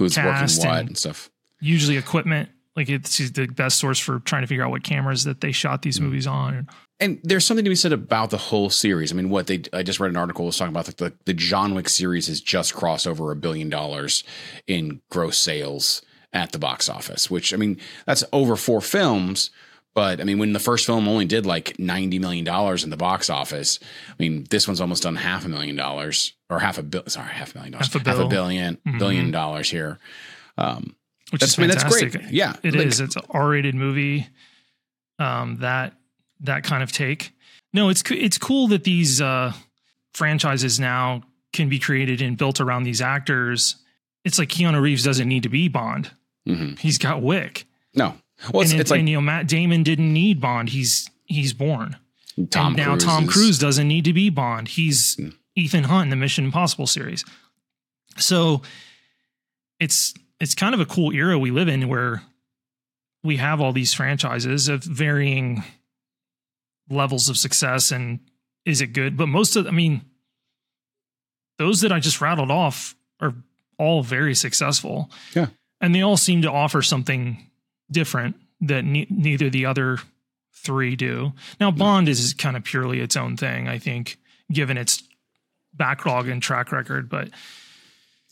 who's 0.00 0.16
working 0.16 0.32
what 0.32 0.64
and- 0.78 0.88
and 0.88 0.98
stuff 0.98 1.30
usually 1.60 1.96
equipment. 1.96 2.48
Like 2.76 2.88
it's 2.88 3.18
the 3.30 3.46
best 3.46 3.78
source 3.78 3.98
for 3.98 4.20
trying 4.20 4.42
to 4.42 4.46
figure 4.46 4.64
out 4.64 4.70
what 4.70 4.82
cameras 4.82 5.24
that 5.24 5.40
they 5.42 5.52
shot 5.52 5.82
these 5.82 5.98
Mm. 5.98 6.02
movies 6.02 6.26
on. 6.26 6.68
and 6.98 7.18
there's 7.22 7.44
something 7.46 7.64
to 7.64 7.70
be 7.70 7.74
said 7.76 7.92
about 7.92 8.28
the 8.30 8.36
whole 8.36 8.68
series 8.70 9.10
i 9.12 9.14
mean 9.14 9.30
what 9.30 9.46
they 9.46 9.62
i 9.72 9.82
just 9.82 10.00
read 10.00 10.10
an 10.10 10.16
article 10.18 10.44
was 10.46 10.56
talking 10.58 10.72
about 10.72 10.86
like 10.86 10.96
the, 10.98 11.12
the 11.24 11.32
john 11.32 11.74
wick 11.74 11.88
series 11.88 12.26
has 12.28 12.40
just 12.42 12.74
crossed 12.74 13.06
over 13.06 13.30
a 13.30 13.36
billion 13.36 13.68
dollars 13.70 14.22
in 14.66 15.00
gross 15.10 15.38
sales 15.38 16.02
at 16.34 16.52
the 16.52 16.58
box 16.58 16.88
office 16.90 17.30
which 17.30 17.52
i 17.54 17.56
mean 17.56 17.78
that's 18.06 18.22
over 18.34 18.54
four 18.56 18.80
films 18.82 19.50
but 20.00 20.18
I 20.20 20.24
mean, 20.24 20.38
when 20.38 20.54
the 20.54 20.58
first 20.58 20.86
film 20.86 21.06
only 21.08 21.26
did 21.26 21.44
like 21.44 21.78
ninety 21.78 22.18
million 22.18 22.42
dollars 22.44 22.84
in 22.84 22.90
the 22.90 22.96
box 22.96 23.28
office, 23.28 23.78
I 24.08 24.14
mean, 24.18 24.46
this 24.48 24.66
one's 24.66 24.80
almost 24.80 25.02
done 25.02 25.16
half 25.16 25.44
a 25.44 25.48
million 25.48 25.76
dollars 25.76 26.32
or 26.48 26.58
half 26.58 26.78
a 26.78 26.82
bill. 26.82 27.02
Sorry, 27.06 27.28
half 27.28 27.54
a 27.54 27.58
million 27.58 27.72
dollars, 27.72 27.92
Half 27.92 28.00
a 28.00 28.04
bill. 28.04 28.28
billion, 28.28 28.78
Mhm. 28.88 28.98
billion 28.98 29.30
dollars 29.30 29.68
here. 29.68 29.98
Um, 30.56 30.96
Which 31.32 31.40
that's 31.42 31.52
is 31.52 31.58
I 31.58 31.62
mean, 31.62 31.70
that's 31.70 31.82
fantastic. 31.82 32.12
great. 32.22 32.32
Yeah, 32.32 32.56
It 32.62 32.74
is. 32.74 32.98
like, 33.00 33.06
It's 33.08 33.16
an 33.16 33.22
R-rated 33.30 33.74
movie. 33.74 34.26
Um, 35.18 35.58
that 35.60 35.94
that 36.40 36.64
kind 36.64 36.82
of 36.82 36.92
take. 36.92 37.32
No, 37.74 37.90
it's 37.90 38.02
it's 38.10 38.38
cool 38.38 38.68
that 38.68 38.84
these 38.84 39.20
uh, 39.20 39.52
franchises 40.14 40.80
now 40.80 41.22
can 41.52 41.68
be 41.68 41.78
created 41.78 42.22
and 42.22 42.38
built 42.38 42.58
around 42.60 42.84
these 42.84 43.02
actors. 43.02 43.76
It's 44.24 44.38
like 44.38 44.48
Keanu 44.48 44.80
Reeves 44.80 45.04
doesn't 45.04 45.28
need 45.28 45.42
to 45.42 45.48
be 45.50 45.68
Bond. 45.68 46.10
mhm. 46.48 46.78
He's 46.78 46.96
got 46.98 47.20
Wick. 47.22 47.66
No, 47.94 48.14
well, 48.52 48.62
it's, 48.62 48.72
and, 48.72 48.80
it's 48.80 48.90
like 48.90 49.00
and, 49.00 49.08
you 49.08 49.16
know 49.16 49.20
Matt 49.20 49.46
Damon 49.48 49.82
didn't 49.82 50.12
need 50.12 50.40
Bond. 50.40 50.68
He's 50.70 51.08
he's 51.26 51.52
Bourne. 51.52 51.96
Tom 52.50 52.68
and 52.68 52.76
now 52.76 52.92
Cruise 52.92 53.04
Tom 53.04 53.24
is- 53.24 53.32
Cruise 53.32 53.58
doesn't 53.58 53.88
need 53.88 54.04
to 54.04 54.12
be 54.12 54.30
Bond. 54.30 54.68
He's 54.68 55.16
Mm. 55.16 55.34
Ethan 55.56 55.84
Hunt 55.84 56.04
in 56.04 56.10
the 56.10 56.16
Mission 56.16 56.44
Impossible 56.46 56.86
series. 56.86 57.24
So 58.16 58.62
it's 59.78 60.14
it's 60.38 60.54
kind 60.54 60.74
of 60.74 60.80
a 60.80 60.86
cool 60.86 61.12
era 61.12 61.38
we 61.38 61.50
live 61.50 61.68
in 61.68 61.88
where 61.88 62.22
we 63.22 63.36
have 63.36 63.60
all 63.60 63.72
these 63.72 63.92
franchises 63.92 64.68
of 64.68 64.82
varying 64.84 65.62
levels 66.88 67.28
of 67.28 67.36
success 67.36 67.90
and 67.92 68.20
is 68.64 68.80
it 68.80 68.88
good? 68.88 69.16
But 69.16 69.26
most 69.26 69.56
of 69.56 69.66
I 69.66 69.70
mean 69.70 70.02
those 71.58 71.82
that 71.82 71.92
I 71.92 72.00
just 72.00 72.20
rattled 72.20 72.50
off 72.50 72.94
are 73.20 73.34
all 73.78 74.02
very 74.02 74.34
successful. 74.34 75.10
Yeah. 75.34 75.48
And 75.80 75.94
they 75.94 76.02
all 76.02 76.16
seem 76.16 76.42
to 76.42 76.50
offer 76.50 76.80
something 76.82 77.49
different 77.90 78.36
that 78.62 78.84
ne- 78.84 79.06
neither 79.10 79.48
the 79.50 79.66
other 79.66 79.98
three 80.54 80.96
do. 80.96 81.32
Now, 81.58 81.70
Bond 81.70 82.08
is 82.08 82.34
kind 82.34 82.56
of 82.56 82.64
purely 82.64 83.00
its 83.00 83.16
own 83.16 83.36
thing, 83.36 83.68
I 83.68 83.78
think, 83.78 84.18
given 84.52 84.76
its 84.76 85.02
backlog 85.74 86.28
and 86.28 86.42
track 86.42 86.72
record. 86.72 87.08
But 87.08 87.30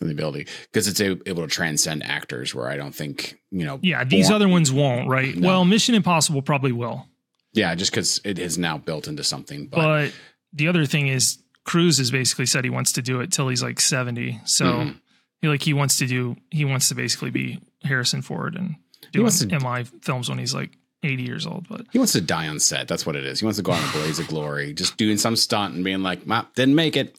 the 0.01 0.11
ability 0.11 0.47
because 0.71 0.87
it's 0.87 1.01
able 1.01 1.43
to 1.43 1.49
transcend 1.49 2.05
actors 2.05 2.55
where 2.55 2.69
I 2.69 2.77
don't 2.77 2.95
think 2.95 3.39
you 3.51 3.65
know. 3.65 3.81
yeah, 3.83 4.05
these 4.05 4.27
Bourne- 4.29 4.35
other 4.37 4.49
ones 4.49 4.71
won't, 4.71 5.09
right? 5.09 5.35
No. 5.37 5.49
Well, 5.49 5.65
Mission 5.65 5.95
Impossible 5.95 6.43
probably 6.43 6.73
will. 6.73 7.07
Yeah, 7.55 7.75
just 7.75 7.91
because 7.91 8.21
it 8.25 8.39
is 8.39 8.59
now 8.59 8.79
built 8.79 9.09
into 9.09 9.25
something. 9.25 9.67
But, 9.67 9.77
But 9.77 10.13
the 10.53 10.69
other 10.69 10.85
thing 10.87 11.09
is, 11.09 11.39
Cruise 11.65 11.99
has 11.99 12.11
basically 12.11 12.47
said 12.47 12.63
he 12.65 12.71
wants 12.71 12.93
to 12.93 13.03
do 13.03 13.21
it 13.21 13.33
till 13.33 13.49
he's 13.49 13.63
like 13.63 13.81
70. 13.81 14.41
So, 14.45 14.65
Mhm. 14.67 15.01
he, 15.41 15.49
like, 15.49 15.63
he 15.63 15.73
wants 15.73 15.99
to 15.99 16.07
do, 16.07 16.37
he 16.51 16.65
wants 16.65 16.89
to 16.91 16.95
basically 16.95 17.31
be 17.31 17.59
Harrison 17.83 18.23
Ford 18.23 18.55
and 18.55 18.77
doing 19.13 19.25
wants 19.25 19.45
to- 19.45 19.59
MI 19.61 19.85
films 20.03 20.29
when 20.29 20.39
he's 20.39 20.55
like 20.55 20.71
80 21.03 21.23
years 21.23 21.47
old. 21.47 21.69
But 21.69 21.87
he 21.93 21.99
wants 21.99 22.13
to 22.15 22.21
die 22.21 22.49
on 22.49 22.59
set. 22.61 22.89
That's 22.89 23.07
what 23.07 23.15
it 23.17 23.25
is. 23.25 23.41
He 23.41 23.47
wants 23.47 23.57
to 23.59 23.63
go 23.63 23.73
on 23.73 23.83
a 23.89 23.93
blaze 23.93 24.19
of 24.19 24.27
glory, 24.29 24.73
just 24.75 24.97
doing 24.97 25.17
some 25.19 25.37
stunt 25.37 25.75
and 25.75 25.85
being 25.85 26.03
like, 26.03 26.27
"Mop, 26.27 26.55
didn't 26.55 26.75
make 26.75 26.97
it." 26.97 27.19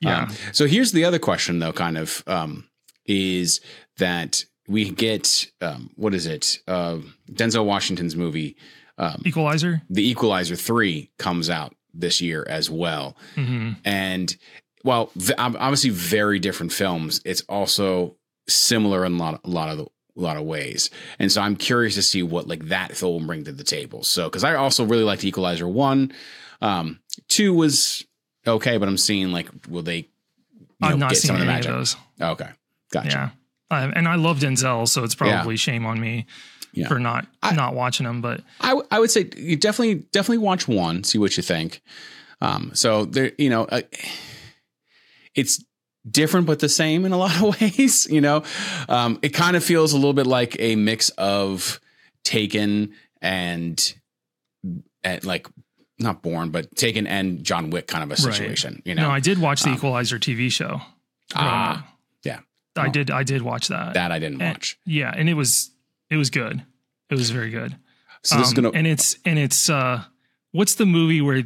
yeah, 0.00 0.24
Um, 0.24 0.34
so 0.52 0.66
here's 0.66 0.92
the 0.92 1.04
other 1.04 1.18
question, 1.18 1.58
though, 1.58 1.72
kind 1.72 1.96
of, 1.96 2.22
um, 2.26 2.68
is 3.06 3.60
that 3.98 4.44
we 4.68 4.90
get 4.90 5.46
um, 5.62 5.90
what 5.96 6.12
is 6.14 6.26
it? 6.26 6.58
Uh, 6.68 6.98
Denzel 7.32 7.64
Washington's 7.64 8.16
movie, 8.16 8.56
um, 8.98 9.22
Equalizer. 9.24 9.80
The 9.88 10.06
Equalizer 10.08 10.56
Three, 10.56 11.10
comes 11.18 11.48
out 11.48 11.74
this 11.94 12.20
year 12.20 12.44
as 12.48 12.68
well. 12.68 13.16
hmm 13.34 13.72
and 13.84 14.36
well, 14.84 15.10
obviously 15.38 15.90
very 15.90 16.38
different 16.38 16.72
films. 16.72 17.20
It's 17.24 17.40
also 17.48 18.16
similar 18.48 19.04
in 19.04 19.14
a 19.14 19.16
lot, 19.16 19.40
a 19.44 19.48
lot 19.48 19.68
of 19.70 19.78
the, 19.78 19.86
a 20.16 20.20
lot 20.20 20.36
of 20.36 20.44
ways. 20.44 20.90
And 21.18 21.30
so 21.30 21.40
I'm 21.42 21.56
curious 21.56 21.94
to 21.96 22.02
see 22.02 22.22
what 22.22 22.48
like 22.48 22.66
that 22.68 22.96
film 22.96 23.12
will 23.22 23.26
bring 23.26 23.44
to 23.44 23.52
the 23.52 23.64
table. 23.64 24.02
So 24.02 24.28
because 24.28 24.44
I 24.44 24.54
also 24.54 24.84
really 24.84 25.04
liked 25.04 25.24
Equalizer 25.24 25.68
one, 25.68 26.12
um, 26.62 27.00
two 27.28 27.52
was 27.54 28.04
okay, 28.46 28.78
but 28.78 28.88
I'm 28.88 28.96
seeing 28.98 29.32
like 29.32 29.48
will 29.68 29.82
they? 29.82 30.08
You 30.82 30.90
know, 30.90 30.96
not 30.96 31.10
get 31.10 31.18
seen 31.18 31.28
some 31.28 31.36
of 31.36 31.40
the 31.40 31.46
of 31.46 31.52
magic? 31.54 31.70
those. 31.72 31.96
Okay, 32.20 32.50
gotcha. 32.92 33.08
Yeah. 33.08 33.30
Uh, 33.70 33.90
and 33.96 34.06
I 34.06 34.14
love 34.16 34.38
Denzel, 34.38 34.86
so 34.86 35.02
it's 35.04 35.14
probably 35.14 35.56
shame 35.56 35.86
on 35.86 35.98
me 36.00 36.26
Yeah. 36.72 36.86
for 36.88 36.98
not 37.00 37.26
I- 37.42 37.54
not 37.54 37.74
watching 37.74 38.04
them, 38.04 38.20
But 38.20 38.42
I, 38.60 38.68
w- 38.68 38.86
I 38.90 39.00
would 39.00 39.10
say 39.10 39.28
you 39.36 39.56
definitely 39.56 40.06
definitely 40.12 40.38
watch 40.38 40.68
one, 40.68 41.02
see 41.02 41.18
what 41.18 41.36
you 41.36 41.42
think. 41.42 41.80
Um, 42.40 42.70
so 42.74 43.06
there, 43.06 43.32
you 43.38 43.48
know, 43.50 43.64
uh, 43.64 43.80
it's 45.34 45.64
different 46.10 46.46
but 46.46 46.58
the 46.60 46.68
same 46.68 47.04
in 47.04 47.12
a 47.12 47.16
lot 47.24 47.34
of 47.36 47.60
ways. 47.60 48.06
You 48.10 48.20
know, 48.20 48.42
um, 48.88 49.18
it 49.22 49.30
kind 49.30 49.56
of 49.56 49.64
feels 49.64 49.92
a 49.92 49.96
little 49.96 50.12
bit 50.14 50.26
like 50.26 50.56
a 50.58 50.76
mix 50.76 51.10
of 51.10 51.80
Taken 52.24 52.92
and 53.22 53.94
and 55.04 55.24
like 55.24 55.46
not 55.98 56.22
Bourne, 56.22 56.50
but 56.50 56.74
Taken 56.76 57.06
and 57.06 57.42
John 57.44 57.70
Wick 57.70 57.86
kind 57.86 58.02
of 58.04 58.10
a 58.10 58.20
Right. 58.22 58.34
situation. 58.34 58.82
You 58.84 58.94
know, 58.94 59.02
no, 59.04 59.10
I 59.10 59.20
did 59.20 59.38
watch 59.40 59.62
the 59.62 59.70
um, 59.70 59.76
Equalizer 59.76 60.18
TV 60.18 60.50
show. 60.52 60.80
ah, 61.34 61.86
yeah. 62.24 62.40
I 62.76 62.82
well, 62.82 62.90
did. 62.90 63.10
I 63.10 63.22
did 63.22 63.42
watch 63.42 63.68
that. 63.68 63.94
that 63.94 64.12
I 64.12 64.18
didn't 64.18 64.42
And- 64.42 64.52
watch. 64.54 64.78
Yeah, 64.84 65.12
and 65.16 65.28
it 65.28 65.34
was 65.34 65.70
it 66.10 66.16
was 66.16 66.30
good. 66.30 66.62
It 67.10 67.14
was 67.14 67.30
very 67.30 67.50
good. 67.50 67.76
So 68.22 68.36
this 68.38 68.48
is 68.48 68.58
Um, 68.58 68.64
gonna 68.64 68.76
and 68.76 68.86
it's 68.86 69.16
and 69.24 69.38
it's 69.38 69.70
uh 69.70 70.02
what's 70.52 70.74
the 70.74 70.86
movie 70.86 71.20
where 71.20 71.44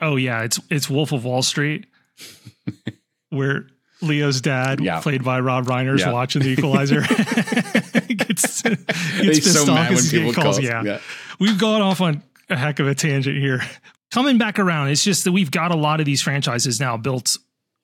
oh 0.00 0.16
yeah 0.16 0.42
it's 0.42 0.58
it's 0.70 0.88
wolf 0.90 1.12
of 1.12 1.24
wall 1.24 1.42
street 1.42 1.86
where 3.30 3.66
leo's 4.02 4.40
dad 4.40 4.80
Yeah. 4.80 5.00
played 5.00 5.24
by 5.24 5.40
rob 5.40 5.66
reiner's 5.66 6.02
Yeah. 6.02 6.12
watching 6.12 6.42
the 6.42 6.48
equalizer 6.50 7.00
gets, 8.08 8.62
gets 8.62 8.62
pissed 8.62 9.52
so 9.64 9.72
off 9.72 9.88
when 9.90 9.98
he 10.04 10.10
people 10.10 10.32
calls 10.34 10.58
call. 10.58 10.64
yeah 10.84 10.98
we've 11.38 11.58
gone 11.58 11.80
off 11.82 12.00
on 12.00 12.22
a 12.50 12.56
heck 12.56 12.78
of 12.78 12.86
a 12.88 12.94
tangent 12.94 13.36
here 13.38 13.62
coming 14.10 14.38
back 14.38 14.58
around 14.58 14.88
it's 14.88 15.02
just 15.02 15.24
that 15.24 15.32
we've 15.32 15.50
got 15.50 15.70
a 15.70 15.76
lot 15.76 16.00
of 16.00 16.06
these 16.06 16.20
franchises 16.22 16.78
now 16.80 16.96
built 16.96 17.38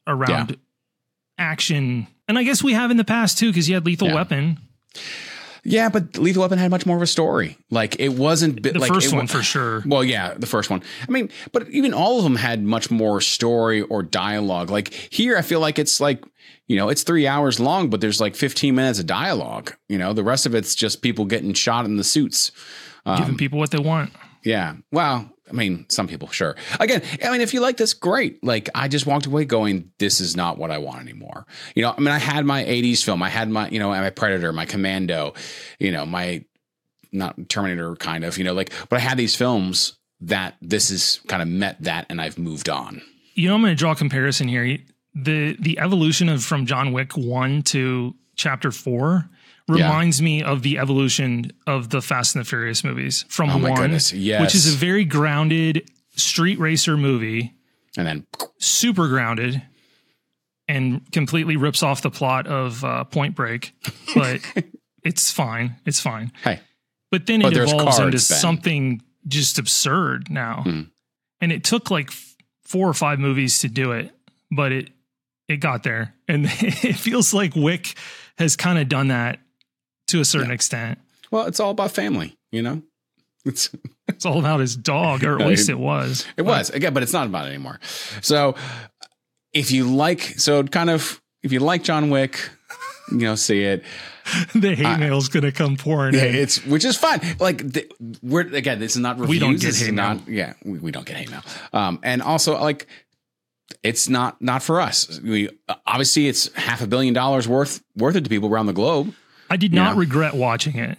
around 0.06 0.56
action 1.38 2.06
and 2.28 2.38
i 2.38 2.42
guess 2.42 2.62
we 2.62 2.72
have 2.74 2.90
in 2.90 2.96
the 2.96 3.04
past 3.04 3.38
too 3.38 3.48
because 3.50 3.68
you 3.68 3.74
had 3.74 3.86
lethal 3.86 4.08
Yeah. 4.08 4.14
weapon 4.14 4.58
Yeah, 5.64 5.88
but 5.88 6.18
Lethal 6.18 6.42
Weapon 6.42 6.58
had 6.58 6.70
much 6.70 6.86
more 6.86 6.96
of 6.96 7.02
a 7.02 7.06
story. 7.06 7.56
Like 7.70 8.00
it 8.00 8.10
wasn't 8.10 8.62
the 8.62 8.78
like 8.78 8.92
first 8.92 9.14
one 9.14 9.26
for 9.26 9.42
sure 9.42 9.82
Well, 9.86 10.02
yeah, 10.02 10.34
the 10.34 10.46
first 10.46 10.70
one. 10.70 10.82
I 11.06 11.10
mean, 11.10 11.30
but 11.52 11.68
even 11.68 11.94
all 11.94 12.18
of 12.18 12.24
them 12.24 12.36
had 12.36 12.62
much 12.62 12.90
more 12.90 13.20
story 13.20 13.82
or 13.82 14.02
dialogue. 14.02 14.70
Like 14.70 14.92
here, 14.92 15.36
I 15.36 15.42
feel 15.42 15.60
like 15.60 15.78
it's 15.78 16.00
like, 16.00 16.24
you 16.66 16.76
know, 16.76 16.88
it's 16.88 17.04
three 17.04 17.26
hours 17.26 17.60
long, 17.60 17.90
but 17.90 18.00
there's 18.00 18.20
like 18.20 18.34
15 18.34 18.74
minutes 18.74 18.98
of 18.98 19.06
dialogue. 19.06 19.74
You 19.88 19.98
know, 19.98 20.12
the 20.12 20.24
rest 20.24 20.46
of 20.46 20.54
it's 20.54 20.74
just 20.74 21.02
people 21.02 21.24
getting 21.26 21.52
shot 21.54 21.84
in 21.84 21.96
the 21.96 22.04
suits. 22.04 22.50
giving 23.04 23.30
Um, 23.30 23.36
people 23.36 23.58
what 23.58 23.70
they 23.70 23.78
want 23.78 24.12
yeah. 24.44 24.74
Well, 24.90 25.30
I 25.52 25.54
mean, 25.54 25.84
some 25.88 26.08
people, 26.08 26.28
sure. 26.28 26.56
Again, 26.80 27.02
I 27.22 27.30
mean, 27.30 27.42
if 27.42 27.52
you 27.52 27.60
like 27.60 27.76
this, 27.76 27.92
great. 27.92 28.42
Like, 28.42 28.70
I 28.74 28.88
just 28.88 29.06
walked 29.06 29.26
away 29.26 29.44
going, 29.44 29.92
this 29.98 30.20
is 30.20 30.34
not 30.34 30.56
what 30.56 30.70
I 30.70 30.78
want 30.78 31.00
anymore. 31.00 31.46
You 31.74 31.82
know, 31.82 31.94
I 31.96 32.00
mean, 32.00 32.08
I 32.08 32.18
had 32.18 32.46
my 32.46 32.64
80s 32.64 33.04
film. 33.04 33.22
I 33.22 33.28
had 33.28 33.50
my, 33.50 33.68
you 33.68 33.78
know, 33.78 33.90
my 33.90 34.10
Predator, 34.10 34.52
my 34.52 34.64
Commando, 34.64 35.34
you 35.78 35.92
know, 35.92 36.06
my, 36.06 36.44
not 37.12 37.48
Terminator 37.50 37.94
kind 37.96 38.24
of, 38.24 38.38
you 38.38 38.44
know, 38.44 38.54
like, 38.54 38.72
but 38.88 38.96
I 38.96 39.00
had 39.00 39.18
these 39.18 39.36
films 39.36 39.98
that 40.22 40.56
this 40.62 40.90
is 40.90 41.20
kind 41.26 41.42
of 41.42 41.48
met 41.48 41.76
that 41.82 42.06
and 42.08 42.20
I've 42.20 42.38
moved 42.38 42.68
on. 42.68 43.02
you 43.34 43.48
know, 43.48 43.54
I'm 43.54 43.60
going 43.60 43.72
to 43.72 43.78
draw 43.78 43.92
a 43.92 43.96
comparison 43.96 44.48
here. 44.48 44.78
The 45.14 45.56
the 45.60 45.78
evolution 45.78 46.28
of 46.28 46.42
from 46.42 46.64
John 46.64 46.92
Wick 46.92 47.16
one 47.16 47.62
to 47.64 48.14
Chapter 48.36 48.70
four 49.66 49.78
Yeah. 49.78 49.86
reminds 49.88 50.20
me 50.22 50.42
of 50.42 50.62
the 50.62 50.78
evolution 50.78 51.52
of 51.66 51.90
the 51.90 52.00
Fast 52.02 52.34
and 52.34 52.44
the 52.44 52.48
Furious 52.48 52.82
movies 52.84 53.24
from 53.28 53.50
Oh 53.50 53.70
one, 53.70 53.90
yes. 53.92 54.12
which 54.40 54.54
is 54.54 54.72
a 54.74 54.76
very 54.76 55.04
grounded 55.04 55.88
street 56.16 56.58
racer 56.58 56.96
movie, 56.96 57.54
And 57.96 58.06
then, 58.06 58.26
super 58.58 59.08
grounded, 59.08 59.62
and 60.68 61.10
completely 61.12 61.56
rips 61.56 61.82
off 61.82 62.02
the 62.02 62.10
plot 62.10 62.46
of 62.46 62.84
uh, 62.84 63.04
Point 63.04 63.34
Break, 63.34 63.72
but 64.14 64.40
it's 65.04 65.30
fine. 65.30 65.76
It's 65.84 66.00
fine. 66.00 66.32
hey, 66.44 66.60
But 67.10 67.26
then 67.26 67.40
But 67.42 67.52
it 67.56 67.68
evolves 67.68 67.98
into 67.98 68.10
Ben. 68.12 68.18
something 68.18 69.02
just 69.26 69.58
absurd 69.58 70.30
now. 70.30 70.62
Hmm. 70.64 70.80
And 71.40 71.50
it 71.52 71.64
took 71.64 71.90
like 71.90 72.10
four 72.64 72.88
or 72.88 72.94
five 72.94 73.18
movies 73.18 73.58
to 73.60 73.68
do 73.68 73.92
it, 73.92 74.12
but 74.50 74.72
it 74.72 74.90
it 75.48 75.56
got 75.56 75.82
there. 75.82 76.14
And 76.28 76.46
it 76.48 76.96
feels 76.96 77.34
like 77.34 77.54
Wick 77.56 77.94
has 78.38 78.54
kind 78.56 78.78
of 78.78 78.88
done 78.88 79.08
that 79.08 79.40
to 80.12 80.20
a 80.20 80.24
certain 80.24 80.48
Yeah. 80.48 80.54
extent. 80.54 80.98
well, 81.30 81.46
it's 81.46 81.60
all 81.60 81.70
about 81.70 81.90
family, 81.90 82.36
you 82.50 82.62
know? 82.62 82.82
It's, 83.44 83.70
It's 84.06 84.24
all 84.24 84.38
about 84.38 84.60
his 84.60 84.76
dog, 84.76 85.24
or 85.24 85.40
at 85.40 85.48
least 85.48 85.68
it- 85.68 85.78
was. 85.78 86.24
It 86.36 86.42
was 86.42 86.70
again, 86.70 86.94
but 86.94 87.02
it's 87.02 87.12
not 87.12 87.26
about 87.26 87.46
it 87.46 87.50
anymore. 87.50 87.80
So 88.20 88.54
if 89.52 89.72
you 89.72 89.92
like, 89.92 90.20
so 90.38 90.62
kind 90.62 90.90
of, 90.90 91.20
if 91.42 91.50
you 91.52 91.58
like 91.58 91.82
John 91.82 92.08
Wick, 92.10 92.38
you 93.10 93.18
know, 93.18 93.34
see 93.34 93.64
it. 93.64 93.82
the 94.54 94.76
hate 94.76 94.86
I- 94.86 94.96
mail's 94.96 95.28
going 95.28 95.42
to 95.42 95.50
come 95.50 95.76
pouring 95.76 96.14
Yeah, 96.14 96.24
in. 96.26 96.34
it's 96.36 96.64
which 96.64 96.84
is 96.84 96.96
fine. 96.96 97.20
Like 97.40 97.58
the, 97.72 97.90
we're 98.22 98.42
again, 98.54 98.78
this 98.78 98.92
is 98.94 98.98
not 99.02 99.18
reviews. 99.18 99.28
We 99.30 99.38
don't 99.40 99.60
get 99.60 99.74
hate 99.74 99.92
mail. 99.92 100.14
not, 100.14 100.28
Yeah, 100.28 100.52
we, 100.64 100.78
we 100.78 100.90
don't 100.92 101.04
get 101.06 101.16
hate 101.16 101.30
mail. 101.30 101.42
Um, 101.72 101.98
and 102.04 102.22
also 102.22 102.52
like 102.60 102.86
it's 103.82 104.08
not 104.08 104.40
not 104.40 104.62
for 104.62 104.80
us. 104.80 105.20
We 105.20 105.48
obviously 105.84 106.28
it's 106.28 106.52
half 106.54 106.80
a 106.82 106.86
billion 106.86 107.12
dollars 107.14 107.48
worth 107.48 107.82
worth 107.96 108.14
it 108.14 108.22
to 108.22 108.30
people 108.30 108.48
around 108.48 108.66
the 108.66 108.72
globe. 108.72 109.12
I 109.52 109.56
did 109.58 109.74
not 109.74 109.94
Yeah. 109.94 110.00
regret 110.00 110.32
watching 110.34 110.78
it. 110.78 110.96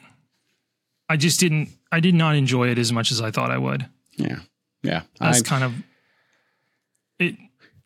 I 1.09 1.17
just 1.17 1.39
didn't. 1.39 1.69
I 1.91 1.99
did 1.99 2.13
not 2.13 2.35
enjoy 2.35 2.69
it 2.69 2.77
as 2.77 2.91
much 2.93 3.11
as 3.11 3.19
I 3.19 3.31
thought 3.31 3.49
I 3.49 3.57
would. 3.57 3.87
Yeah, 4.15 4.39
yeah. 4.83 5.01
That's 5.19 5.39
I, 5.41 5.43
kind 5.43 5.63
of 5.63 5.73
it. 7.19 7.35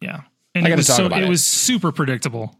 Yeah, 0.02 0.22
and 0.54 0.66
I 0.66 0.68
it 0.68 0.72
gotta 0.72 0.76
was 0.80 0.88
talk 0.88 0.98
so. 0.98 1.06
about 1.06 1.22
It, 1.22 1.26
it. 1.26 1.30
was 1.30 1.46
super 1.46 1.92
predictable. 1.94 2.54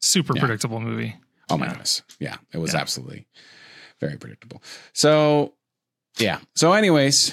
Super 0.00 0.34
Yeah. 0.34 0.40
predictable 0.40 0.80
movie. 0.80 1.14
oh 1.48 1.56
my 1.56 1.66
yeah. 1.66 1.70
goodness, 1.72 2.02
yeah, 2.18 2.36
it 2.52 2.58
was 2.58 2.74
absolutely 2.74 3.26
very 4.00 4.16
predictable. 4.16 4.60
So 4.92 5.54
yeah. 6.18 6.40
So 6.56 6.72
anyways, 6.72 7.32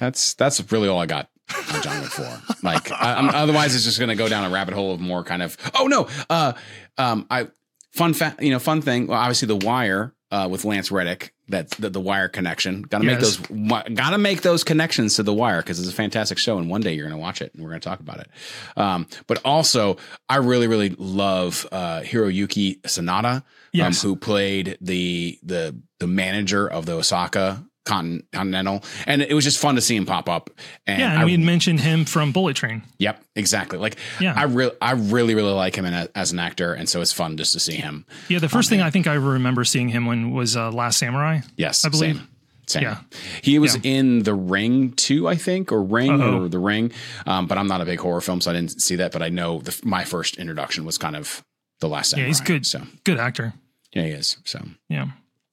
that's 0.00 0.34
that's 0.34 0.72
really 0.72 0.88
all 0.88 0.98
I 1.00 1.06
got 1.06 1.30
on 1.72 1.82
John 1.82 2.00
Wick 2.02 2.10
Four. 2.10 2.42
Like, 2.62 2.90
I, 2.90 3.14
I'm, 3.14 3.28
otherwise, 3.28 3.74
it's 3.76 3.84
just 3.84 3.98
going 4.00 4.08
to 4.08 4.16
go 4.16 4.28
down 4.28 4.44
a 4.44 4.50
rabbit 4.52 4.74
hole 4.74 4.92
of 4.94 5.00
more 5.00 5.22
kind 5.22 5.42
of. 5.42 5.56
Oh 5.78 5.86
no, 5.86 6.08
uh, 6.28 6.52
um, 6.98 7.26
I 7.30 7.48
fun 7.96 8.14
fact, 8.14 8.42
you 8.42 8.50
know, 8.50 8.58
fun 8.58 8.80
thing. 8.82 9.06
Well, 9.08 9.18
obviously, 9.18 9.48
The 9.48 9.56
Wire 9.66 10.12
uh, 10.30 10.48
with 10.50 10.64
Lance 10.64 10.90
Reddick 10.90 11.32
that 11.48 11.70
the, 11.72 11.88
the 11.88 12.00
wire 12.00 12.28
connection. 12.28 12.82
Got 12.82 12.98
to 12.98 13.04
make 13.04 13.20
those. 13.20 13.36
Got 13.38 14.10
to 14.10 14.18
make 14.18 14.42
those 14.42 14.64
connections 14.64 15.14
to 15.16 15.22
the 15.22 15.32
wire 15.32 15.62
because 15.62 15.78
it's 15.78 15.88
a 15.88 15.94
fantastic 15.94 16.38
show, 16.38 16.58
and 16.58 16.68
one 16.68 16.80
day 16.80 16.94
you're 16.94 17.06
going 17.06 17.16
to 17.16 17.22
watch 17.22 17.40
it, 17.40 17.54
and 17.54 17.62
we're 17.62 17.70
going 17.70 17.80
to 17.80 17.88
talk 17.88 18.00
about 18.00 18.18
it. 18.20 18.28
Um, 18.76 19.06
but 19.28 19.40
also, 19.44 19.96
I 20.28 20.36
really, 20.36 20.66
really 20.66 20.90
love 20.98 21.66
uh, 21.70 22.00
Hiroyuki 22.00 22.80
Sanada, 22.82 23.44
Yes. 23.72 24.04
um, 24.04 24.10
who 24.10 24.16
played 24.16 24.76
the 24.80 25.38
the 25.42 25.76
the 26.00 26.06
manager 26.08 26.66
of 26.68 26.86
the 26.86 26.94
Osaka 26.94 27.64
Continental, 27.86 28.82
and 29.06 29.22
it 29.22 29.32
was 29.32 29.44
just 29.44 29.58
fun 29.58 29.76
to 29.76 29.80
see 29.80 29.96
him 29.96 30.04
pop 30.06 30.28
up. 30.28 30.50
And 30.86 30.98
yeah, 31.00 31.12
and 31.12 31.20
I, 31.20 31.24
we 31.24 31.30
had 31.32 31.40
mentioned 31.40 31.80
him 31.80 32.04
from 32.04 32.32
Bullet 32.32 32.56
Train. 32.56 32.82
Yep, 32.98 33.22
exactly. 33.36 33.78
Like, 33.78 33.96
Yeah. 34.20 34.34
I 34.36 34.42
really, 34.44 34.72
I 34.82 34.92
really, 34.92 35.34
really 35.34 35.52
like 35.52 35.76
him 35.76 35.84
in 35.86 35.94
a, 35.94 36.08
as 36.14 36.32
an 36.32 36.38
actor, 36.38 36.74
and 36.74 36.88
so 36.88 37.00
it's 37.00 37.12
fun 37.12 37.36
just 37.36 37.52
to 37.54 37.60
see 37.60 37.76
him. 37.76 38.04
Yeah, 38.28 38.40
the 38.40 38.48
first 38.48 38.68
thing 38.68 38.80
I 38.82 38.90
think 38.90 39.06
I 39.06 39.14
remember 39.14 39.64
seeing 39.64 39.88
him 39.88 40.04
when 40.06 40.32
was 40.32 40.56
uh, 40.56 40.70
Last 40.70 40.98
Samurai. 40.98 41.40
Yes, 41.56 41.84
I 41.84 41.88
believe. 41.88 42.16
Same. 42.16 42.28
Same. 42.68 42.82
Yeah. 42.82 42.98
He 43.42 43.60
was 43.60 43.76
Yeah. 43.76 43.92
in 43.98 44.24
The 44.24 44.34
Ring 44.34 44.90
too, 44.90 45.28
I 45.28 45.36
think, 45.36 45.70
or 45.70 45.80
Ring 45.80 46.20
Uh-oh. 46.20 46.42
or 46.42 46.48
The 46.48 46.58
Ring. 46.58 46.90
Um, 47.24 47.46
but 47.46 47.56
I'm 47.58 47.68
not 47.68 47.80
a 47.80 47.84
big 47.84 48.00
horror 48.00 48.20
film, 48.20 48.40
so 48.40 48.50
I 48.50 48.54
didn't 48.54 48.82
see 48.82 48.96
that. 48.96 49.12
But 49.12 49.22
I 49.22 49.28
know 49.28 49.60
the, 49.60 49.80
my 49.84 50.02
first 50.02 50.36
introduction 50.38 50.84
was 50.84 50.98
kind 50.98 51.14
of 51.14 51.44
The 51.80 51.88
Last 51.88 52.10
Samurai. 52.10 52.24
Yeah, 52.24 52.28
he's 52.30 52.40
good. 52.40 52.66
So 52.66 52.82
Good 53.04 53.18
actor. 53.20 53.54
yeah, 53.92 54.02
he 54.02 54.08
is. 54.10 54.38
So 54.44 54.60
Yeah. 54.88 55.06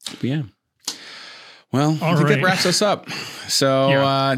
but 0.09 0.23
yeah. 0.23 0.41
Well, 1.73 1.97
I 2.01 2.09
All 2.11 2.15
think 2.15 2.29
that 2.29 2.41
wraps 2.43 2.65
us 2.65 2.81
up. 2.81 3.09
So, 3.49 3.89
Yeah. 3.89 4.05
uh, 4.05 4.35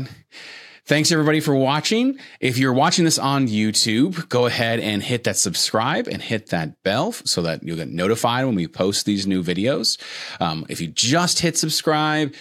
thanks 0.86 1.12
everybody 1.12 1.42
for 1.42 1.54
watching. 1.54 2.18
If 2.40 2.58
you're 2.58 2.74
watching 2.74 3.04
this 3.04 3.20
on 3.20 3.48
YouTube, 3.48 4.30
go 4.30 4.46
ahead 4.46 4.80
and 4.80 5.04
hit 5.04 5.26
that 5.26 5.36
subscribe 5.38 6.08
and 6.08 6.22
hit 6.22 6.48
that 6.52 6.82
bell 6.84 7.12
so 7.12 7.42
that 7.42 7.62
you'll 7.62 7.76
get 7.76 7.90
notified 7.90 8.46
when 8.46 8.56
we 8.56 8.68
post 8.68 9.06
these 9.06 9.28
new 9.28 9.44
videos. 9.44 10.00
Um, 10.40 10.66
if 10.70 10.80
you 10.80 10.88
just 10.88 11.40
hit 11.40 11.58
subscribe, 11.58 12.34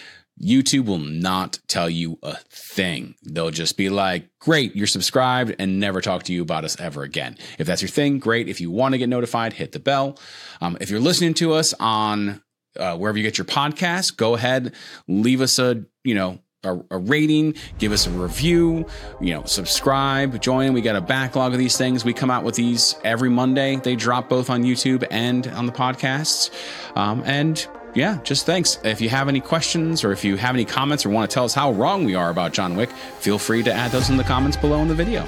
YouTube 0.43 0.87
will 0.87 0.99
not 0.99 1.59
tell 1.69 1.89
you 1.91 2.19
a 2.23 2.37
thing. 2.51 3.15
They'll 3.25 3.51
just 3.51 3.77
be 3.77 3.89
like, 3.89 4.29
great, 4.41 4.75
you're 4.77 4.87
subscribed 4.87 5.55
and 5.59 5.79
never 5.81 6.01
talk 6.01 6.25
to 6.25 6.33
you 6.33 6.43
about 6.43 6.65
us 6.65 6.79
ever 6.81 7.03
again. 7.03 7.37
If 7.59 7.67
that's 7.67 7.83
your 7.83 7.89
thing, 7.89 8.19
great. 8.19 8.49
If 8.49 8.61
you 8.61 8.71
want 8.71 8.93
to 8.95 8.99
get 8.99 9.09
notified, 9.09 9.53
hit 9.55 9.73
the 9.73 9.79
bell. 9.81 10.19
Um, 10.61 10.77
if 10.81 10.91
you're 10.91 11.01
listening 11.01 11.35
to 11.35 11.53
us 11.53 11.73
on 11.81 12.43
uh, 12.79 12.97
wherever 12.97 13.19
you 13.19 13.25
get 13.25 13.39
your 13.39 13.45
podcast, 13.45 14.17
go 14.17 14.35
ahead, 14.35 14.75
leave 15.09 15.41
us 15.41 15.59
a, 15.59 15.85
you 16.03 16.15
know, 16.15 16.39
a, 16.65 16.81
a 16.91 16.99
rating, 16.99 17.55
give 17.79 17.93
us 17.93 18.07
a 18.07 18.11
review, 18.11 18.87
you 19.21 19.35
know, 19.35 19.45
subscribe, 19.45 20.41
join. 20.41 20.73
We 20.73 20.81
got 20.81 20.97
a 20.97 21.01
backlog 21.01 21.53
of 21.53 21.59
these 21.59 21.77
things. 21.77 22.05
We 22.05 22.13
come 22.13 22.31
out 22.31 22.45
with 22.45 22.55
these 22.55 22.97
every 23.05 23.31
Monday. 23.31 23.77
They 23.77 23.97
drop 23.97 24.29
both 24.29 24.51
on 24.51 24.65
YouTube 24.65 25.07
and 25.11 25.47
on 25.49 25.67
the 25.67 25.73
podcasts. 25.73 26.51
Um, 26.97 27.23
and 27.27 27.67
yeah, 27.95 28.19
just 28.23 28.47
thanks. 28.47 28.79
If 28.83 29.01
you 29.01 29.09
have 29.09 29.29
any 29.29 29.41
questions 29.41 30.05
or 30.05 30.13
if 30.13 30.25
you 30.25 30.37
have 30.37 30.55
any 30.55 30.65
comments 30.65 31.07
or 31.07 31.11
want 31.11 31.31
to 31.31 31.35
tell 31.35 31.45
us 31.45 31.55
how 31.55 31.73
wrong 31.73 32.05
we 32.05 32.15
are 32.15 32.31
about 32.31 32.53
John 32.53 32.77
Wick, 32.77 32.91
feel 32.91 33.39
free 33.39 33.63
to 33.63 33.73
add 33.73 33.91
those 33.93 34.11
in 34.11 34.17
the 34.17 34.25
comments 34.25 34.57
below 34.57 34.81
in 34.81 34.89
the 34.89 34.95
video. 34.95 35.23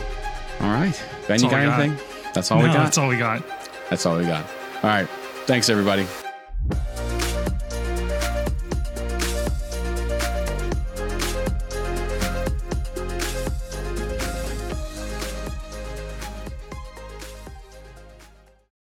All 0.60 0.72
right. 0.72 1.00
Ben, 1.28 1.40
you 1.40 1.46
all 1.46 1.50
got 1.52 1.64
got. 1.64 1.80
anything? 1.80 2.06
That's 2.34 2.50
all 2.50 2.58
we 2.58 2.66
got. 2.66 2.74
that's 2.74 2.98
all 2.98 3.08
we 3.08 3.16
got. 3.18 3.42
That's 3.90 4.04
all 4.06 4.16
we 4.16 4.24
got. 4.24 4.44
All 4.82 4.90
right. 4.90 5.08
Thanks, 5.46 5.68
everybody. 5.68 6.06